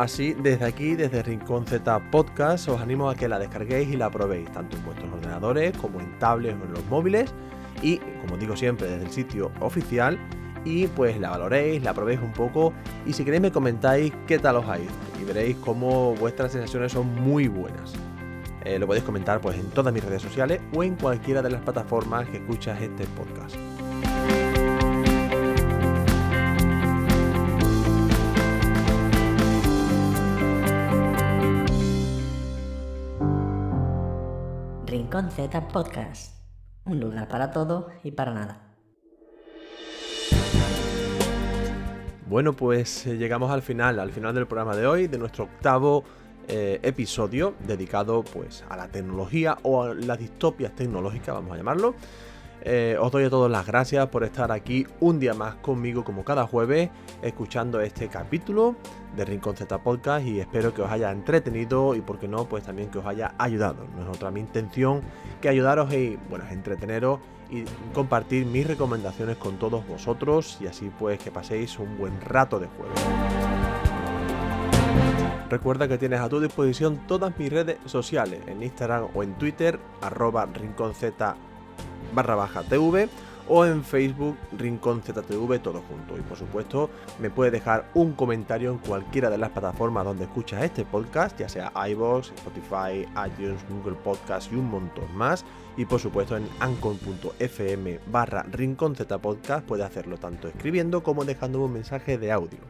Así, 0.00 0.32
desde 0.32 0.64
aquí, 0.64 0.94
desde 0.94 1.22
Rincón 1.22 1.66
Z 1.66 2.10
Podcast, 2.10 2.70
os 2.70 2.80
animo 2.80 3.10
a 3.10 3.14
que 3.14 3.28
la 3.28 3.38
descarguéis 3.38 3.90
y 3.90 3.98
la 3.98 4.08
probéis, 4.10 4.50
tanto 4.50 4.78
en 4.78 4.84
vuestros 4.86 5.12
ordenadores 5.12 5.76
como 5.76 6.00
en 6.00 6.18
tablets 6.18 6.56
o 6.58 6.64
en 6.64 6.72
los 6.72 6.86
móviles. 6.86 7.34
Y, 7.82 7.98
como 8.22 8.38
digo 8.38 8.56
siempre, 8.56 8.88
desde 8.88 9.04
el 9.04 9.10
sitio 9.10 9.52
oficial 9.60 10.18
y 10.64 10.86
pues 10.88 11.18
la 11.18 11.30
valoréis, 11.30 11.82
la 11.82 11.94
probéis 11.94 12.20
un 12.20 12.32
poco 12.32 12.72
y 13.06 13.12
si 13.12 13.24
queréis 13.24 13.42
me 13.42 13.52
comentáis 13.52 14.12
qué 14.26 14.38
tal 14.38 14.56
os 14.56 14.68
ha 14.68 14.78
ido 14.78 14.92
y 15.20 15.24
veréis 15.24 15.56
cómo 15.56 16.14
vuestras 16.14 16.52
sensaciones 16.52 16.92
son 16.92 17.14
muy 17.22 17.48
buenas. 17.48 17.92
Eh, 18.64 18.78
lo 18.78 18.86
podéis 18.86 19.04
comentar 19.04 19.40
pues 19.40 19.56
en 19.58 19.70
todas 19.70 19.92
mis 19.92 20.04
redes 20.04 20.22
sociales 20.22 20.60
o 20.74 20.84
en 20.84 20.96
cualquiera 20.96 21.40
de 21.40 21.50
las 21.50 21.62
plataformas 21.62 22.28
que 22.28 22.38
escuchas 22.38 22.80
este 22.80 23.04
podcast. 23.06 23.56
Rincón 34.86 35.30
Z 35.30 35.68
Podcast. 35.68 36.34
Un 36.84 37.00
lugar 37.00 37.28
para 37.28 37.50
todo 37.50 37.88
y 38.02 38.10
para 38.12 38.32
nada. 38.32 38.69
Bueno, 42.30 42.52
pues 42.52 43.08
eh, 43.08 43.18
llegamos 43.18 43.50
al 43.50 43.60
final, 43.60 43.98
al 43.98 44.12
final 44.12 44.32
del 44.32 44.46
programa 44.46 44.76
de 44.76 44.86
hoy, 44.86 45.08
de 45.08 45.18
nuestro 45.18 45.46
octavo 45.46 46.04
eh, 46.46 46.78
episodio 46.84 47.54
dedicado 47.66 48.22
pues 48.22 48.62
a 48.68 48.76
la 48.76 48.86
tecnología 48.86 49.58
o 49.64 49.82
a 49.82 49.94
las 49.94 50.16
distopias 50.16 50.72
tecnológicas, 50.76 51.34
vamos 51.34 51.54
a 51.54 51.56
llamarlo. 51.56 51.96
Eh, 52.62 52.96
os 53.00 53.10
doy 53.10 53.24
a 53.24 53.30
todos 53.30 53.50
las 53.50 53.66
gracias 53.66 54.06
por 54.10 54.22
estar 54.22 54.52
aquí 54.52 54.86
un 55.00 55.18
día 55.18 55.34
más 55.34 55.56
conmigo 55.56 56.04
como 56.04 56.24
cada 56.24 56.46
jueves 56.46 56.90
escuchando 57.20 57.80
este 57.80 58.06
capítulo 58.06 58.76
de 59.16 59.24
Rincón 59.24 59.56
Z 59.56 59.78
Podcast 59.78 60.24
y 60.24 60.38
espero 60.38 60.72
que 60.72 60.82
os 60.82 60.90
haya 60.90 61.10
entretenido 61.10 61.96
y 61.96 62.00
por 62.00 62.20
qué 62.20 62.28
no 62.28 62.44
pues 62.44 62.62
también 62.62 62.92
que 62.92 62.98
os 62.98 63.06
haya 63.06 63.34
ayudado. 63.38 63.88
No 63.96 64.02
es 64.04 64.08
otra 64.08 64.30
mi 64.30 64.38
intención 64.38 65.00
que 65.40 65.48
ayudaros 65.48 65.92
y 65.92 66.16
bueno, 66.28 66.44
entreteneros 66.48 67.18
y 67.50 67.64
compartir 67.92 68.46
mis 68.46 68.66
recomendaciones 68.66 69.36
con 69.36 69.58
todos 69.58 69.86
vosotros 69.86 70.58
y 70.60 70.66
así 70.66 70.90
pues 70.98 71.18
que 71.18 71.30
paséis 71.30 71.78
un 71.78 71.98
buen 71.98 72.20
rato 72.20 72.58
de 72.58 72.68
juego. 72.68 72.92
Recuerda 75.48 75.88
que 75.88 75.98
tienes 75.98 76.20
a 76.20 76.28
tu 76.28 76.40
disposición 76.40 77.00
todas 77.08 77.36
mis 77.36 77.50
redes 77.50 77.78
sociales 77.84 78.40
en 78.46 78.62
Instagram 78.62 79.08
o 79.14 79.22
en 79.24 79.34
Twitter, 79.34 79.80
arroba 80.00 80.46
rinconz 80.46 81.00
barra 82.14 82.34
baja 82.36 82.62
TV 82.62 83.08
o 83.52 83.66
en 83.66 83.82
Facebook 83.82 84.38
Rincón 84.56 85.02
ZTV 85.02 85.58
todo 85.60 85.82
junto. 85.82 86.16
Y 86.16 86.22
por 86.22 86.38
supuesto 86.38 86.88
me 87.18 87.30
puedes 87.30 87.52
dejar 87.52 87.90
un 87.94 88.12
comentario 88.12 88.70
en 88.70 88.78
cualquiera 88.78 89.28
de 89.28 89.38
las 89.38 89.50
plataformas 89.50 90.04
donde 90.04 90.24
escuchas 90.24 90.62
este 90.62 90.84
podcast, 90.84 91.38
ya 91.38 91.48
sea 91.48 91.72
iVoox, 91.88 92.30
Spotify, 92.30 93.06
iTunes, 93.26 93.60
Google 93.68 93.96
Podcast 94.04 94.52
y 94.52 94.54
un 94.54 94.70
montón 94.70 95.14
más. 95.16 95.44
Y 95.76 95.84
por 95.84 95.98
supuesto 96.00 96.36
en 96.36 96.48
ancon.fm 96.60 97.98
barra 98.06 98.44
Rincón 98.44 98.94
Z 98.94 99.18
Podcast 99.18 99.66
puedes 99.66 99.84
hacerlo 99.84 100.16
tanto 100.16 100.46
escribiendo 100.46 101.02
como 101.02 101.24
dejando 101.24 101.60
un 101.60 101.72
mensaje 101.72 102.18
de 102.18 102.30
audio. 102.30 102.60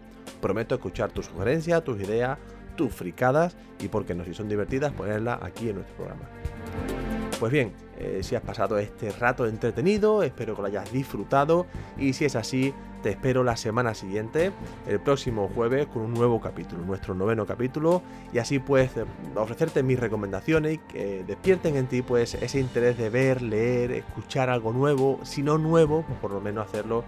Prometo 0.41 0.75
escuchar 0.75 1.13
tus 1.13 1.27
sugerencias, 1.27 1.85
tus 1.85 2.01
ideas, 2.01 2.39
tus 2.77 2.95
fricadas 2.95 3.55
y 3.79 3.89
porque 3.89 4.15
no 4.15 4.25
si 4.25 4.33
son 4.33 4.49
divertidas 4.49 4.93
ponerlas 4.93 5.43
aquí 5.43 5.69
en 5.69 5.77
nuestro 5.77 5.97
programa. 5.97 7.00
Pues 7.41 7.53
bien, 7.53 7.73
eh, 7.99 8.21
si 8.23 8.35
has 8.35 8.43
pasado 8.43 8.79
este 8.79 9.11
rato 9.13 9.47
entretenido, 9.47 10.23
espero 10.23 10.55
que 10.55 10.61
lo 10.61 10.69
hayas 10.69 10.93
disfrutado 10.93 11.67
y 11.97 12.13
si 12.13 12.27
es 12.27 12.37
así, 12.37 12.75
te 13.03 13.09
espero 13.09 13.43
la 13.43 13.57
semana 13.57 13.95
siguiente, 13.95 14.53
el 14.87 15.01
próximo 15.01 15.51
jueves, 15.55 15.87
con 15.87 16.03
un 16.03 16.13
nuevo 16.13 16.39
capítulo, 16.39 16.85
nuestro 16.85 17.15
noveno 17.15 17.47
capítulo, 17.47 18.03
y 18.35 18.39
así 18.41 18.59
pues 18.59 18.91
ofrecerte 19.35 19.83
mis 19.83 19.99
recomendaciones 19.99 20.75
y 20.75 20.79
que 20.79 21.25
despierten 21.27 21.77
en 21.77 21.87
ti 21.87 22.03
pues 22.03 22.35
ese 22.35 22.61
interés 22.61 22.99
de 22.99 23.09
ver, 23.09 23.41
leer, 23.41 23.93
escuchar 23.93 24.51
algo 24.51 24.75
nuevo, 24.75 25.19
si 25.23 25.43
no 25.43 25.57
nuevo, 25.57 26.05
pues 26.07 26.19
por 26.19 26.33
lo 26.33 26.43
menos 26.43 26.69
hacerlo 26.69 27.05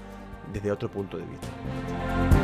desde 0.51 0.73
otro 0.73 0.89
punto 0.89 1.19
de 1.19 1.25
vista. 1.27 2.42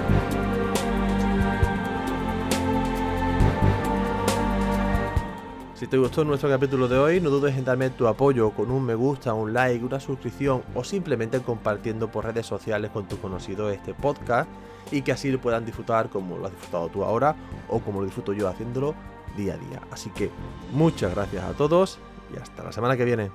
Si 5.78 5.86
te 5.86 5.96
gustó 5.96 6.24
nuestro 6.24 6.48
capítulo 6.48 6.88
de 6.88 6.98
hoy, 6.98 7.20
no 7.20 7.30
dudes 7.30 7.56
en 7.56 7.64
darme 7.64 7.90
tu 7.90 8.08
apoyo 8.08 8.50
con 8.50 8.72
un 8.72 8.84
me 8.84 8.96
gusta, 8.96 9.32
un 9.32 9.52
like, 9.52 9.84
una 9.84 10.00
suscripción 10.00 10.64
o 10.74 10.82
simplemente 10.82 11.40
compartiendo 11.40 12.10
por 12.10 12.24
redes 12.24 12.46
sociales 12.46 12.90
con 12.90 13.06
tus 13.06 13.20
conocidos 13.20 13.72
este 13.72 13.94
podcast 13.94 14.50
y 14.90 15.02
que 15.02 15.12
así 15.12 15.30
lo 15.30 15.40
puedan 15.40 15.64
disfrutar 15.64 16.08
como 16.08 16.36
lo 16.36 16.46
has 16.46 16.50
disfrutado 16.50 16.88
tú 16.88 17.04
ahora 17.04 17.36
o 17.68 17.78
como 17.78 18.00
lo 18.00 18.06
disfruto 18.06 18.32
yo 18.32 18.48
haciéndolo 18.48 18.96
día 19.36 19.54
a 19.54 19.56
día. 19.56 19.80
Así 19.92 20.10
que 20.10 20.32
muchas 20.72 21.14
gracias 21.14 21.44
a 21.44 21.52
todos 21.52 22.00
y 22.34 22.40
hasta 22.40 22.64
la 22.64 22.72
semana 22.72 22.96
que 22.96 23.04
viene. 23.04 23.30